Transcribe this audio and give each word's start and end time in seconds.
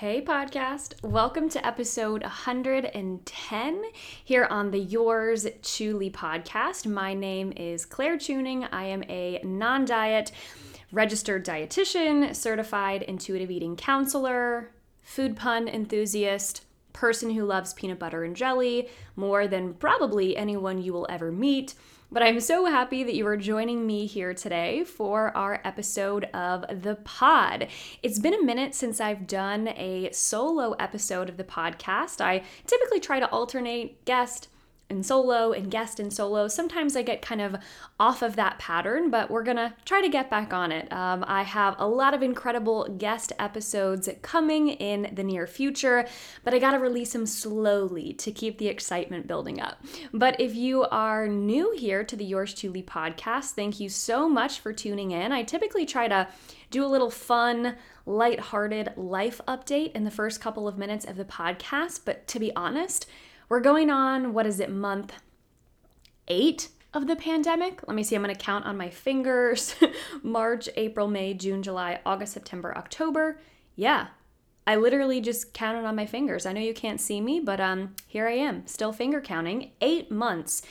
Hey, 0.00 0.20
podcast. 0.20 1.00
Welcome 1.04 1.48
to 1.50 1.64
episode 1.64 2.24
110 2.24 3.82
here 4.24 4.44
on 4.50 4.72
the 4.72 4.80
Yours 4.80 5.46
Chewly 5.62 6.10
podcast. 6.10 6.84
My 6.84 7.14
name 7.14 7.52
is 7.56 7.86
Claire 7.86 8.18
Chewning. 8.18 8.66
I 8.72 8.86
am 8.86 9.04
a 9.04 9.40
non 9.44 9.84
diet 9.84 10.32
registered 10.90 11.46
dietitian, 11.46 12.34
certified 12.34 13.02
intuitive 13.04 13.52
eating 13.52 13.76
counselor, 13.76 14.72
food 15.00 15.36
pun 15.36 15.68
enthusiast, 15.68 16.64
person 16.92 17.30
who 17.30 17.44
loves 17.44 17.72
peanut 17.72 18.00
butter 18.00 18.24
and 18.24 18.34
jelly 18.34 18.88
more 19.14 19.46
than 19.46 19.74
probably 19.74 20.36
anyone 20.36 20.82
you 20.82 20.92
will 20.92 21.06
ever 21.08 21.30
meet 21.30 21.74
but 22.14 22.22
I'm 22.22 22.38
so 22.38 22.66
happy 22.66 23.02
that 23.02 23.16
you 23.16 23.26
are 23.26 23.36
joining 23.36 23.88
me 23.88 24.06
here 24.06 24.32
today 24.34 24.84
for 24.84 25.36
our 25.36 25.60
episode 25.64 26.26
of 26.32 26.64
the 26.82 26.94
pod. 27.02 27.66
It's 28.04 28.20
been 28.20 28.34
a 28.34 28.42
minute 28.44 28.72
since 28.72 29.00
I've 29.00 29.26
done 29.26 29.66
a 29.66 30.10
solo 30.12 30.74
episode 30.74 31.28
of 31.28 31.38
the 31.38 31.42
podcast. 31.42 32.20
I 32.20 32.44
typically 32.68 33.00
try 33.00 33.18
to 33.18 33.28
alternate 33.30 34.04
guest 34.04 34.46
and 34.90 35.04
solo 35.04 35.52
and 35.52 35.70
guest 35.70 35.98
and 35.98 36.12
solo. 36.12 36.48
Sometimes 36.48 36.94
I 36.94 37.02
get 37.02 37.22
kind 37.22 37.40
of 37.40 37.56
off 37.98 38.22
of 38.22 38.36
that 38.36 38.58
pattern, 38.58 39.10
but 39.10 39.30
we're 39.30 39.42
gonna 39.42 39.74
try 39.84 40.02
to 40.02 40.08
get 40.08 40.30
back 40.30 40.52
on 40.52 40.72
it. 40.72 40.92
Um, 40.92 41.24
I 41.26 41.42
have 41.42 41.74
a 41.78 41.88
lot 41.88 42.14
of 42.14 42.22
incredible 42.22 42.88
guest 42.98 43.32
episodes 43.38 44.08
coming 44.22 44.68
in 44.68 45.10
the 45.14 45.24
near 45.24 45.46
future, 45.46 46.06
but 46.44 46.54
I 46.54 46.58
gotta 46.58 46.78
release 46.78 47.12
them 47.12 47.26
slowly 47.26 48.12
to 48.14 48.30
keep 48.30 48.58
the 48.58 48.68
excitement 48.68 49.26
building 49.26 49.60
up. 49.60 49.82
But 50.12 50.38
if 50.40 50.54
you 50.54 50.84
are 50.84 51.26
new 51.26 51.74
here 51.76 52.04
to 52.04 52.16
the 52.16 52.24
Yours 52.24 52.54
Chewly 52.54 52.82
podcast, 52.82 53.52
thank 53.52 53.80
you 53.80 53.88
so 53.88 54.28
much 54.28 54.60
for 54.60 54.72
tuning 54.72 55.12
in. 55.12 55.32
I 55.32 55.42
typically 55.42 55.86
try 55.86 56.08
to 56.08 56.28
do 56.70 56.84
a 56.84 56.88
little 56.88 57.10
fun, 57.10 57.76
light-hearted 58.04 58.92
life 58.96 59.40
update 59.46 59.92
in 59.92 60.04
the 60.04 60.10
first 60.10 60.40
couple 60.40 60.66
of 60.66 60.76
minutes 60.76 61.04
of 61.04 61.16
the 61.16 61.24
podcast, 61.24 62.00
but 62.04 62.26
to 62.26 62.38
be 62.38 62.54
honest, 62.56 63.06
we're 63.54 63.60
going 63.60 63.88
on, 63.88 64.34
what 64.34 64.46
is 64.46 64.58
it, 64.58 64.68
month 64.68 65.12
eight 66.26 66.70
of 66.92 67.06
the 67.06 67.14
pandemic. 67.14 67.86
Let 67.86 67.94
me 67.94 68.02
see, 68.02 68.16
I'm 68.16 68.22
gonna 68.22 68.34
count 68.34 68.66
on 68.66 68.76
my 68.76 68.90
fingers 68.90 69.76
March, 70.24 70.68
April, 70.74 71.06
May, 71.06 71.34
June, 71.34 71.62
July, 71.62 72.00
August, 72.04 72.32
September, 72.32 72.76
October. 72.76 73.38
Yeah, 73.76 74.08
I 74.66 74.74
literally 74.74 75.20
just 75.20 75.54
counted 75.54 75.84
on 75.84 75.94
my 75.94 76.04
fingers. 76.04 76.46
I 76.46 76.52
know 76.52 76.60
you 76.60 76.74
can't 76.74 77.00
see 77.00 77.20
me, 77.20 77.38
but 77.38 77.60
um, 77.60 77.94
here 78.08 78.26
I 78.26 78.32
am, 78.32 78.66
still 78.66 78.92
finger 78.92 79.20
counting. 79.20 79.70
Eight 79.80 80.10
months 80.10 80.62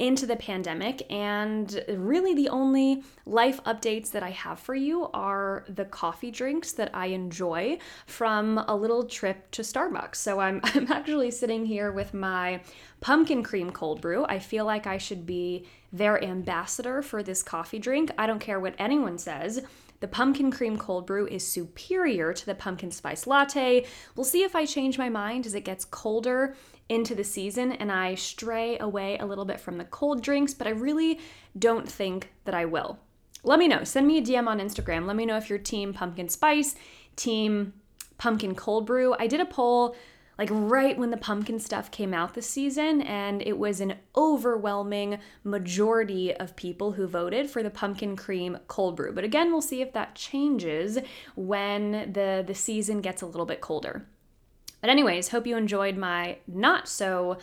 into 0.00 0.26
the 0.26 0.34
pandemic. 0.34 1.06
And 1.12 1.84
really, 1.88 2.34
the 2.34 2.48
only 2.48 3.04
life 3.26 3.62
updates 3.64 4.10
that 4.12 4.22
I 4.22 4.30
have 4.30 4.58
for 4.58 4.74
you 4.74 5.10
are 5.12 5.64
the 5.68 5.84
coffee 5.84 6.30
drinks 6.30 6.72
that 6.72 6.90
I 6.94 7.06
enjoy 7.06 7.78
from 8.06 8.58
a 8.66 8.74
little 8.74 9.04
trip 9.04 9.50
to 9.52 9.62
Starbucks. 9.62 10.16
So 10.16 10.40
I'm, 10.40 10.60
I'm 10.64 10.90
actually 10.90 11.30
sitting 11.30 11.66
here 11.66 11.92
with 11.92 12.14
my 12.14 12.62
pumpkin 13.00 13.42
cream 13.42 13.70
cold 13.70 14.00
brew. 14.00 14.24
I 14.24 14.38
feel 14.38 14.64
like 14.64 14.86
I 14.86 14.96
should 14.98 15.26
be 15.26 15.66
their 15.92 16.22
ambassador 16.24 17.02
for 17.02 17.22
this 17.22 17.42
coffee 17.42 17.78
drink. 17.78 18.10
I 18.16 18.26
don't 18.26 18.40
care 18.40 18.58
what 18.58 18.74
anyone 18.78 19.18
says. 19.18 19.62
The 20.00 20.08
pumpkin 20.08 20.50
cream 20.50 20.78
cold 20.78 21.06
brew 21.06 21.26
is 21.26 21.46
superior 21.46 22.32
to 22.32 22.46
the 22.46 22.54
pumpkin 22.54 22.90
spice 22.90 23.26
latte. 23.26 23.84
We'll 24.16 24.24
see 24.24 24.44
if 24.44 24.56
I 24.56 24.64
change 24.64 24.96
my 24.96 25.10
mind 25.10 25.44
as 25.44 25.54
it 25.54 25.60
gets 25.60 25.84
colder 25.84 26.54
into 26.90 27.14
the 27.14 27.24
season 27.24 27.72
and 27.72 27.90
I 27.90 28.16
stray 28.16 28.76
away 28.78 29.16
a 29.18 29.24
little 29.24 29.46
bit 29.46 29.60
from 29.60 29.78
the 29.78 29.84
cold 29.84 30.22
drinks, 30.22 30.52
but 30.52 30.66
I 30.66 30.70
really 30.70 31.20
don't 31.58 31.88
think 31.88 32.30
that 32.44 32.54
I 32.54 32.66
will. 32.66 32.98
Let 33.42 33.58
me 33.58 33.68
know. 33.68 33.84
Send 33.84 34.06
me 34.06 34.18
a 34.18 34.22
DM 34.22 34.46
on 34.46 34.60
Instagram. 34.60 35.06
Let 35.06 35.16
me 35.16 35.24
know 35.24 35.36
if 35.36 35.48
you're 35.48 35.58
team 35.58 35.94
pumpkin 35.94 36.28
spice, 36.28 36.74
team 37.16 37.72
pumpkin 38.18 38.54
cold 38.54 38.84
brew. 38.86 39.14
I 39.18 39.28
did 39.28 39.40
a 39.40 39.46
poll 39.46 39.96
like 40.36 40.48
right 40.50 40.96
when 40.98 41.10
the 41.10 41.16
pumpkin 41.18 41.58
stuff 41.58 41.90
came 41.90 42.14
out 42.14 42.32
this 42.32 42.48
season, 42.48 43.02
and 43.02 43.42
it 43.42 43.58
was 43.58 43.80
an 43.80 43.94
overwhelming 44.16 45.18
majority 45.44 46.34
of 46.34 46.56
people 46.56 46.92
who 46.92 47.06
voted 47.06 47.50
for 47.50 47.62
the 47.62 47.68
pumpkin 47.68 48.16
cream 48.16 48.56
cold 48.66 48.96
brew. 48.96 49.12
But 49.12 49.24
again, 49.24 49.52
we'll 49.52 49.60
see 49.60 49.82
if 49.82 49.92
that 49.92 50.14
changes 50.14 50.98
when 51.36 52.12
the, 52.14 52.42
the 52.46 52.54
season 52.54 53.02
gets 53.02 53.20
a 53.20 53.26
little 53.26 53.44
bit 53.44 53.60
colder. 53.60 54.06
But 54.80 54.90
anyways, 54.90 55.28
hope 55.28 55.46
you 55.46 55.56
enjoyed 55.56 55.96
my 55.96 56.38
not 56.46 56.88
so 56.88 57.38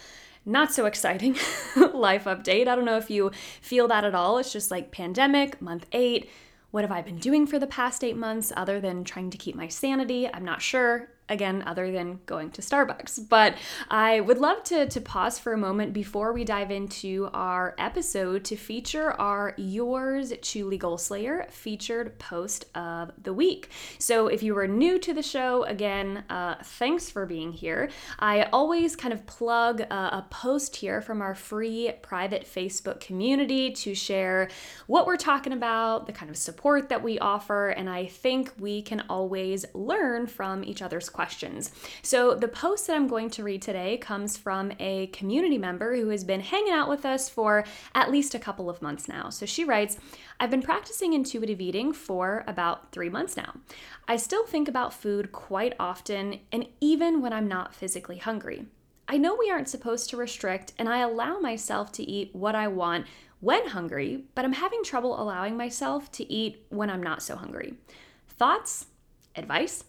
not 0.46 0.72
so 0.72 0.86
exciting 0.86 1.34
life 1.94 2.24
update. 2.24 2.68
I 2.68 2.76
don't 2.76 2.86
know 2.86 2.98
if 2.98 3.10
you 3.10 3.32
feel 3.62 3.88
that 3.90 4.06
at 4.06 4.16
all. 4.16 4.38
It's 4.38 4.54
just 4.54 4.72
like 4.72 4.92
pandemic, 4.92 5.62
month 5.62 5.86
8. 5.92 6.30
What 6.72 6.84
have 6.84 6.92
I 6.92 7.02
been 7.02 7.18
doing 7.18 7.46
for 7.46 7.60
the 7.60 7.68
past 7.68 8.04
8 8.04 8.16
months 8.16 8.54
other 8.56 8.80
than 8.80 9.04
trying 9.04 9.30
to 9.32 9.38
keep 9.38 9.56
my 9.56 9.68
sanity? 9.68 10.28
I'm 10.28 10.46
not 10.46 10.62
sure 10.62 11.10
again, 11.30 11.64
other 11.66 11.92
than 11.92 12.20
going 12.26 12.52
to 12.52 12.62
Starbucks. 12.62 13.28
But 13.28 13.56
I 13.90 14.22
would 14.22 14.38
love 14.38 14.64
to, 14.66 14.88
to 14.88 15.02
pause 15.02 15.40
for 15.40 15.54
a 15.54 15.58
moment 15.58 15.94
before 15.94 16.34
we 16.34 16.44
dive 16.44 16.72
into 16.72 17.30
our 17.34 17.76
episode 17.78 18.46
to 18.46 18.56
feature 18.56 19.12
our 19.14 19.54
Yours 19.58 20.34
Chewly 20.42 20.78
Goal 20.78 20.98
Slayer 20.98 21.48
featured 21.50 22.18
post 22.20 22.66
of 22.76 23.12
the 23.22 23.34
week. 23.34 23.70
So 24.00 24.28
if 24.28 24.42
you 24.42 24.56
were 24.56 24.68
new 24.68 25.00
to 25.00 25.14
the 25.14 25.24
show, 25.24 25.64
again, 25.64 26.24
uh, 26.30 26.56
thanks 26.64 27.10
for 27.10 27.26
being 27.26 27.52
here. 27.52 27.90
I 28.20 28.44
always 28.54 28.96
kind 28.96 29.14
of 29.14 29.26
plug 29.26 29.82
a, 29.82 29.94
a 29.94 30.28
post 30.30 30.78
here 30.78 31.02
from 31.02 31.22
our 31.22 31.36
free 31.36 31.92
private 32.02 32.46
Facebook 32.46 33.00
community 33.00 33.72
to 33.72 33.94
share 33.94 34.50
what 34.88 35.06
we're 35.06 35.18
talking 35.18 35.54
about, 35.54 36.08
the 36.08 36.14
kind 36.14 36.30
of 36.30 36.38
support 36.38 36.90
that 36.90 37.04
we 37.04 37.20
offer, 37.20 37.70
and 37.70 37.90
I 37.90 38.06
think 38.06 38.54
we 38.60 38.82
can 38.82 39.04
always 39.10 39.66
learn 39.74 40.28
from 40.28 40.64
each 40.64 40.82
other's 40.82 41.10
questions. 41.18 41.72
So, 42.04 42.36
the 42.36 42.48
post 42.48 42.86
that 42.86 42.96
I'm 42.96 43.08
going 43.08 43.32
to 43.32 43.44
read 43.44 43.64
today 43.64 43.98
comes 43.98 44.38
from 44.38 44.72
a 44.80 45.08
community 45.08 45.58
member 45.58 45.96
who 45.96 46.10
has 46.10 46.24
been 46.24 46.42
hanging 46.42 46.72
out 46.72 46.88
with 46.88 47.06
us 47.06 47.28
for 47.28 47.66
at 47.96 48.12
least 48.12 48.36
a 48.36 48.40
couple 48.40 48.70
of 48.70 48.84
months 48.84 49.08
now. 49.08 49.32
So, 49.32 49.48
she 49.48 49.64
writes, 49.64 49.98
I've 50.40 50.52
been 50.52 50.62
practicing 50.62 51.14
intuitive 51.14 51.60
eating 51.60 51.92
for 51.92 52.44
about 52.48 52.92
three 52.92 53.10
months 53.10 53.36
now. 53.36 53.56
I 54.08 54.18
still 54.18 54.46
think 54.46 54.68
about 54.68 54.94
food 54.94 55.32
quite 55.32 55.74
often, 55.80 56.40
and 56.52 56.68
even 56.80 57.20
when 57.20 57.34
I'm 57.34 57.48
not 57.48 57.74
physically 57.74 58.20
hungry. 58.20 58.68
I 59.08 59.18
know 59.18 59.36
we 59.36 59.50
aren't 59.50 59.70
supposed 59.70 60.12
to 60.12 60.18
restrict, 60.18 60.74
and 60.78 60.88
I 60.88 61.00
allow 61.00 61.40
myself 61.40 61.92
to 61.94 62.04
eat 62.04 62.36
what 62.36 62.54
I 62.54 62.68
want 62.68 63.08
when 63.40 63.70
hungry, 63.70 64.26
but 64.36 64.46
I'm 64.46 64.54
having 64.54 64.84
trouble 64.84 65.20
allowing 65.20 65.58
myself 65.58 66.12
to 66.12 66.32
eat 66.32 66.64
when 66.70 66.92
I'm 66.92 67.02
not 67.02 67.24
so 67.24 67.36
hungry. 67.36 67.74
Thoughts? 68.28 68.86
Advice? 69.36 69.84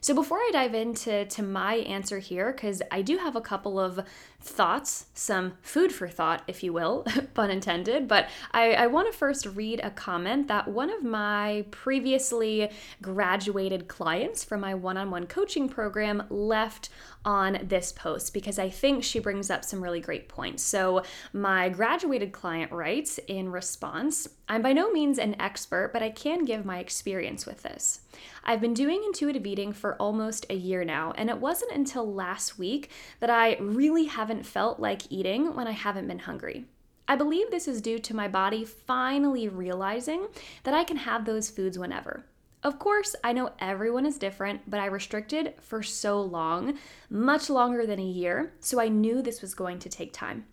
So 0.00 0.14
before 0.14 0.38
I 0.38 0.50
dive 0.52 0.74
into 0.74 1.24
to 1.24 1.42
my 1.42 1.76
answer 1.76 2.18
here, 2.18 2.52
because 2.52 2.82
I 2.90 3.02
do 3.02 3.18
have 3.18 3.36
a 3.36 3.40
couple 3.40 3.78
of 3.78 4.00
thoughts, 4.40 5.06
some 5.14 5.54
food 5.62 5.92
for 5.92 6.08
thought, 6.08 6.42
if 6.46 6.62
you 6.62 6.72
will, 6.72 7.04
pun 7.34 7.50
intended, 7.50 8.06
but 8.08 8.28
I, 8.52 8.72
I 8.72 8.86
want 8.86 9.10
to 9.10 9.18
first 9.18 9.46
read 9.46 9.80
a 9.82 9.90
comment 9.90 10.48
that 10.48 10.68
one 10.68 10.90
of 10.90 11.02
my 11.02 11.64
previously 11.70 12.70
graduated 13.02 13.88
clients 13.88 14.44
from 14.44 14.60
my 14.60 14.74
one 14.74 14.96
on 14.96 15.10
one 15.10 15.26
coaching 15.26 15.68
program 15.68 16.22
left 16.30 16.88
on 17.24 17.58
this 17.64 17.90
post 17.92 18.32
because 18.32 18.58
I 18.58 18.70
think 18.70 19.02
she 19.02 19.18
brings 19.18 19.50
up 19.50 19.64
some 19.64 19.82
really 19.82 20.00
great 20.00 20.28
points. 20.28 20.62
So, 20.62 21.02
my 21.32 21.68
graduated 21.68 22.32
client 22.32 22.70
writes 22.70 23.18
in 23.26 23.50
response 23.50 24.28
I'm 24.48 24.62
by 24.62 24.72
no 24.72 24.92
means 24.92 25.18
an 25.18 25.34
expert, 25.40 25.90
but 25.92 26.04
I 26.04 26.10
can 26.10 26.44
give 26.44 26.64
my 26.64 26.78
experience 26.78 27.46
with 27.46 27.62
this. 27.62 28.02
I've 28.44 28.60
been 28.60 28.74
doing 28.74 29.02
intuitive 29.04 29.44
eating 29.44 29.72
for 29.72 29.96
almost 29.96 30.46
a 30.48 30.54
year 30.54 30.84
now, 30.84 31.12
and 31.16 31.28
it 31.28 31.38
wasn't 31.38 31.72
until 31.72 32.12
last 32.12 32.56
week 32.56 32.90
that 33.18 33.28
I 33.28 33.56
really 33.56 34.04
haven't 34.04 34.35
felt 34.44 34.80
like 34.80 35.10
eating 35.10 35.54
when 35.54 35.66
I 35.66 35.72
haven't 35.72 36.08
been 36.08 36.18
hungry. 36.18 36.66
I 37.08 37.14
believe 37.14 37.50
this 37.50 37.68
is 37.68 37.80
due 37.80 38.00
to 38.00 38.16
my 38.16 38.26
body 38.26 38.64
finally 38.64 39.48
realizing 39.48 40.26
that 40.64 40.74
I 40.74 40.82
can 40.82 40.96
have 40.96 41.24
those 41.24 41.50
foods 41.50 41.78
whenever. 41.78 42.24
Of 42.62 42.80
course, 42.80 43.14
I 43.22 43.32
know 43.32 43.52
everyone 43.60 44.06
is 44.06 44.18
different, 44.18 44.68
but 44.68 44.80
I 44.80 44.86
restricted 44.86 45.54
for 45.60 45.84
so 45.84 46.20
long, 46.20 46.78
much 47.08 47.48
longer 47.48 47.86
than 47.86 48.00
a 48.00 48.04
year, 48.04 48.54
so 48.58 48.80
I 48.80 48.88
knew 48.88 49.22
this 49.22 49.40
was 49.40 49.54
going 49.54 49.78
to 49.78 49.88
take 49.88 50.12
time. 50.12 50.46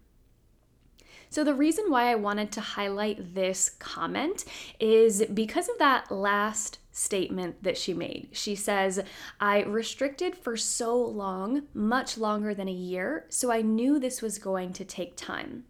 So, 1.33 1.43
the 1.43 1.55
reason 1.55 1.85
why 1.87 2.11
I 2.11 2.15
wanted 2.15 2.51
to 2.51 2.61
highlight 2.61 3.33
this 3.33 3.71
comment 3.79 4.45
is 4.79 5.25
because 5.33 5.67
of 5.67 5.79
that 5.79 6.11
last 6.11 6.77
statement 6.91 7.63
that 7.63 7.75
she 7.75 7.91
made. 7.91 8.29
She 8.33 8.53
says, 8.53 9.03
I 9.39 9.63
restricted 9.63 10.35
for 10.35 10.55
so 10.55 10.95
long, 10.95 11.63
much 11.73 12.19
longer 12.19 12.53
than 12.53 12.67
a 12.67 12.71
year, 12.71 13.25
so 13.29 13.51
I 13.51 13.63
knew 13.63 13.97
this 13.97 14.21
was 14.21 14.37
going 14.37 14.73
to 14.73 14.85
take 14.85 15.17
time. 15.17 15.63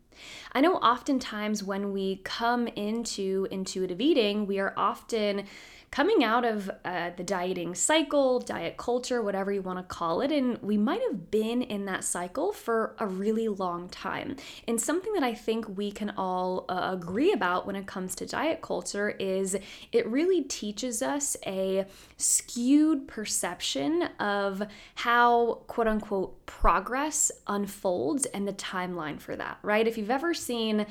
I 0.51 0.60
know 0.60 0.75
oftentimes 0.75 1.63
when 1.63 1.94
we 1.94 2.18
come 2.25 2.68
into 2.68 3.48
intuitive 3.50 4.01
eating, 4.01 4.45
we 4.45 4.59
are 4.59 4.74
often 4.75 5.45
coming 5.94 6.24
out 6.24 6.44
of 6.44 6.72
uh, 6.86 7.12
the 7.18 7.24
dieting 7.24 7.75
cycle, 7.75 8.40
diet 8.40 8.78
culture, 8.78 9.22
whatever 9.22 9.51
you 9.51 9.62
want 9.62 9.78
to 9.78 9.84
call 9.84 10.22
it, 10.22 10.31
and 10.31 10.57
we 10.63 10.75
might 10.75 11.00
have 11.04 11.30
been 11.30 11.62
in 11.62 11.86
that 11.86 12.04
cycle 12.04 12.51
for 12.51 12.95
a 12.98 13.06
really 13.06 13.48
long 13.48 13.88
time. 13.90 14.36
And 14.68 14.81
something 14.81 15.13
that 15.13 15.22
I 15.22 15.36
think 15.36 15.78
we 15.78 15.92
can 15.92 16.10
all 16.18 16.66
uh, 16.68 16.90
agree 16.94 17.31
about 17.31 17.68
when 17.68 17.75
it 17.75 17.86
comes 17.86 18.16
to 18.16 18.25
diet 18.25 18.60
culture 18.63 19.12
is 19.19 19.56
it 19.92 20.07
really 20.07 20.42
teaches 20.42 21.04
us 21.04 21.38
a 21.45 21.86
skewed 22.18 23.07
perception 23.07 24.10
of 24.19 24.63
how 24.95 25.62
quote 25.68 25.88
unquote 25.88 26.44
progress 26.48 27.31
unfolds 27.45 28.25
and 28.25 28.48
the 28.48 28.54
timeline 28.54 29.22
for 29.22 29.36
that, 29.36 29.60
right? 29.62 29.88
If 29.88 30.00
you've 30.00 30.10
ever 30.10 30.34
seen 30.34 30.88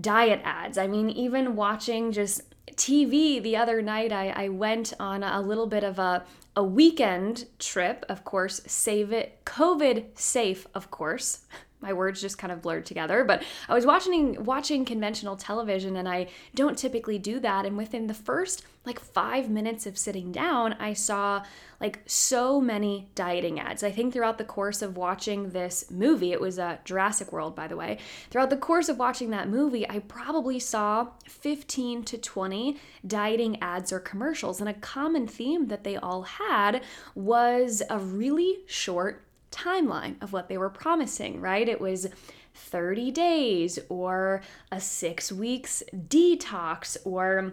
diet 0.00 0.40
ads, 0.44 0.78
I 0.78 0.86
mean, 0.86 1.10
even 1.10 1.56
watching 1.56 2.12
just 2.12 2.42
TV 2.72 3.42
the 3.42 3.56
other 3.56 3.80
night, 3.82 4.12
I, 4.12 4.30
I 4.30 4.48
went 4.48 4.92
on 4.98 5.22
a 5.22 5.40
little 5.40 5.66
bit 5.66 5.84
of 5.84 5.98
a, 5.98 6.24
a 6.54 6.64
weekend 6.64 7.46
trip, 7.58 8.04
of 8.08 8.24
course, 8.24 8.60
save 8.66 9.12
it, 9.12 9.44
COVID 9.44 10.18
safe, 10.18 10.66
of 10.74 10.90
course. 10.90 11.40
My 11.80 11.92
words 11.92 12.20
just 12.20 12.38
kind 12.38 12.52
of 12.52 12.62
blurred 12.62 12.86
together, 12.86 13.22
but 13.24 13.42
I 13.68 13.74
was 13.74 13.86
watching 13.86 14.44
watching 14.44 14.84
conventional 14.84 15.36
television 15.36 15.96
and 15.96 16.08
I 16.08 16.28
don't 16.54 16.76
typically 16.78 17.18
do 17.18 17.38
that 17.40 17.66
and 17.66 17.76
within 17.76 18.06
the 18.06 18.14
first 18.14 18.64
like 18.86 19.00
5 19.00 19.50
minutes 19.50 19.84
of 19.84 19.98
sitting 19.98 20.30
down, 20.30 20.74
I 20.74 20.92
saw 20.92 21.42
like 21.80 22.00
so 22.06 22.60
many 22.60 23.08
dieting 23.14 23.60
ads. 23.60 23.82
I 23.82 23.90
think 23.90 24.12
throughout 24.12 24.38
the 24.38 24.44
course 24.44 24.80
of 24.80 24.96
watching 24.96 25.50
this 25.50 25.90
movie, 25.90 26.32
it 26.32 26.40
was 26.40 26.58
a 26.58 26.64
uh, 26.64 26.76
Jurassic 26.84 27.32
World, 27.32 27.54
by 27.54 27.66
the 27.66 27.76
way. 27.76 27.98
Throughout 28.30 28.50
the 28.50 28.56
course 28.56 28.88
of 28.88 28.98
watching 28.98 29.30
that 29.30 29.48
movie, 29.48 29.88
I 29.88 29.98
probably 29.98 30.58
saw 30.58 31.08
15 31.28 32.04
to 32.04 32.16
20 32.16 32.78
dieting 33.06 33.60
ads 33.60 33.92
or 33.92 34.00
commercials. 34.00 34.60
And 34.60 34.68
a 34.68 34.74
common 34.74 35.26
theme 35.26 35.66
that 35.66 35.84
they 35.84 35.96
all 35.96 36.22
had 36.22 36.82
was 37.14 37.82
a 37.90 37.98
really 37.98 38.60
short 38.66 39.25
timeline 39.50 40.20
of 40.22 40.32
what 40.32 40.48
they 40.48 40.58
were 40.58 40.70
promising, 40.70 41.40
right? 41.40 41.68
It 41.68 41.80
was 41.80 42.06
30 42.54 43.10
days 43.10 43.78
or 43.88 44.42
a 44.72 44.80
six 44.80 45.30
weeks 45.30 45.82
detox 45.94 46.96
or 47.04 47.52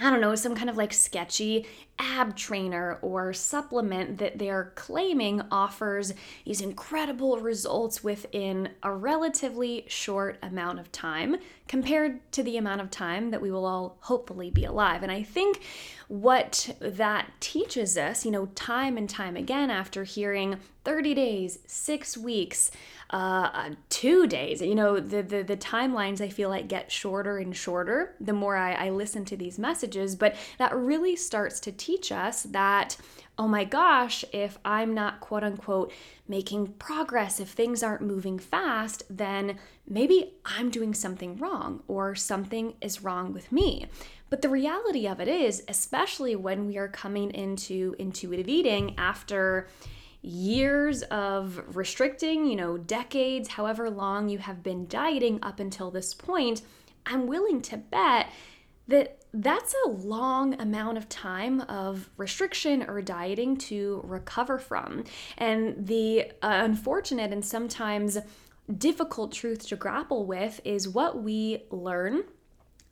I 0.00 0.10
don't 0.10 0.20
know, 0.20 0.34
some 0.34 0.54
kind 0.54 0.68
of 0.68 0.76
like 0.76 0.92
sketchy 0.92 1.66
ab 1.98 2.36
trainer 2.36 2.98
or 3.02 3.32
supplement 3.32 4.18
that 4.18 4.38
they're 4.38 4.72
claiming 4.74 5.42
offers 5.50 6.12
these 6.44 6.60
incredible 6.60 7.38
results 7.38 8.04
within 8.04 8.70
a 8.82 8.92
relatively 8.92 9.84
short 9.88 10.38
amount 10.42 10.78
of 10.78 10.92
time 10.92 11.36
compared 11.68 12.20
to 12.32 12.42
the 12.42 12.56
amount 12.56 12.80
of 12.80 12.90
time 12.90 13.30
that 13.30 13.40
we 13.40 13.50
will 13.50 13.64
all 13.64 13.96
hopefully 14.00 14.50
be 14.50 14.64
alive. 14.64 15.02
And 15.02 15.10
I 15.10 15.22
think 15.22 15.62
what 16.08 16.76
that 16.80 17.32
teaches 17.40 17.98
us, 17.98 18.24
you 18.24 18.30
know, 18.30 18.46
time 18.54 18.96
and 18.96 19.08
time 19.10 19.36
again 19.36 19.70
after 19.70 20.04
hearing 20.04 20.58
30 20.84 21.14
days, 21.14 21.58
six 21.66 22.16
weeks, 22.16 22.70
uh, 23.10 23.70
two 23.88 24.28
days. 24.28 24.60
You 24.60 24.76
know, 24.76 25.00
the, 25.00 25.22
the, 25.22 25.42
the 25.42 25.56
timelines 25.56 26.20
I 26.20 26.28
feel 26.28 26.48
like 26.48 26.68
get 26.68 26.92
shorter 26.92 27.38
and 27.38 27.56
shorter 27.56 28.14
the 28.20 28.32
more 28.32 28.56
I, 28.56 28.74
I 28.74 28.90
listen 28.90 29.24
to 29.26 29.36
these 29.36 29.58
messages. 29.58 30.14
But 30.14 30.36
that 30.58 30.74
really 30.76 31.16
starts 31.16 31.58
to 31.60 31.72
teach 31.72 31.85
us 32.12 32.42
that, 32.44 32.96
oh 33.38 33.48
my 33.48 33.64
gosh, 33.64 34.24
if 34.32 34.58
I'm 34.64 34.94
not 34.94 35.20
quote 35.20 35.44
unquote 35.44 35.92
making 36.28 36.68
progress, 36.74 37.40
if 37.40 37.48
things 37.50 37.82
aren't 37.82 38.02
moving 38.02 38.38
fast, 38.38 39.02
then 39.10 39.58
maybe 39.88 40.34
I'm 40.44 40.70
doing 40.70 40.94
something 40.94 41.36
wrong 41.36 41.82
or 41.88 42.14
something 42.14 42.74
is 42.80 43.02
wrong 43.02 43.32
with 43.32 43.52
me. 43.52 43.86
But 44.28 44.42
the 44.42 44.48
reality 44.48 45.06
of 45.06 45.20
it 45.20 45.28
is, 45.28 45.62
especially 45.68 46.34
when 46.34 46.66
we 46.66 46.78
are 46.78 46.88
coming 46.88 47.30
into 47.30 47.94
intuitive 47.98 48.48
eating 48.48 48.94
after 48.98 49.68
years 50.22 51.02
of 51.04 51.76
restricting, 51.76 52.46
you 52.46 52.56
know, 52.56 52.76
decades, 52.76 53.50
however 53.50 53.88
long 53.88 54.28
you 54.28 54.38
have 54.38 54.62
been 54.62 54.86
dieting 54.86 55.38
up 55.42 55.60
until 55.60 55.90
this 55.90 56.12
point, 56.12 56.62
I'm 57.04 57.28
willing 57.28 57.62
to 57.62 57.76
bet 57.76 58.32
that 58.88 59.20
that's 59.36 59.74
a 59.84 59.88
long 59.88 60.60
amount 60.60 60.96
of 60.98 61.08
time 61.08 61.60
of 61.62 62.08
restriction 62.16 62.84
or 62.88 63.02
dieting 63.02 63.56
to 63.56 64.00
recover 64.04 64.58
from. 64.58 65.04
And 65.36 65.86
the 65.86 66.22
uh, 66.42 66.60
unfortunate 66.64 67.32
and 67.32 67.44
sometimes 67.44 68.18
difficult 68.78 69.32
truth 69.32 69.68
to 69.68 69.76
grapple 69.76 70.26
with 70.26 70.60
is 70.64 70.88
what 70.88 71.22
we 71.22 71.64
learn 71.70 72.24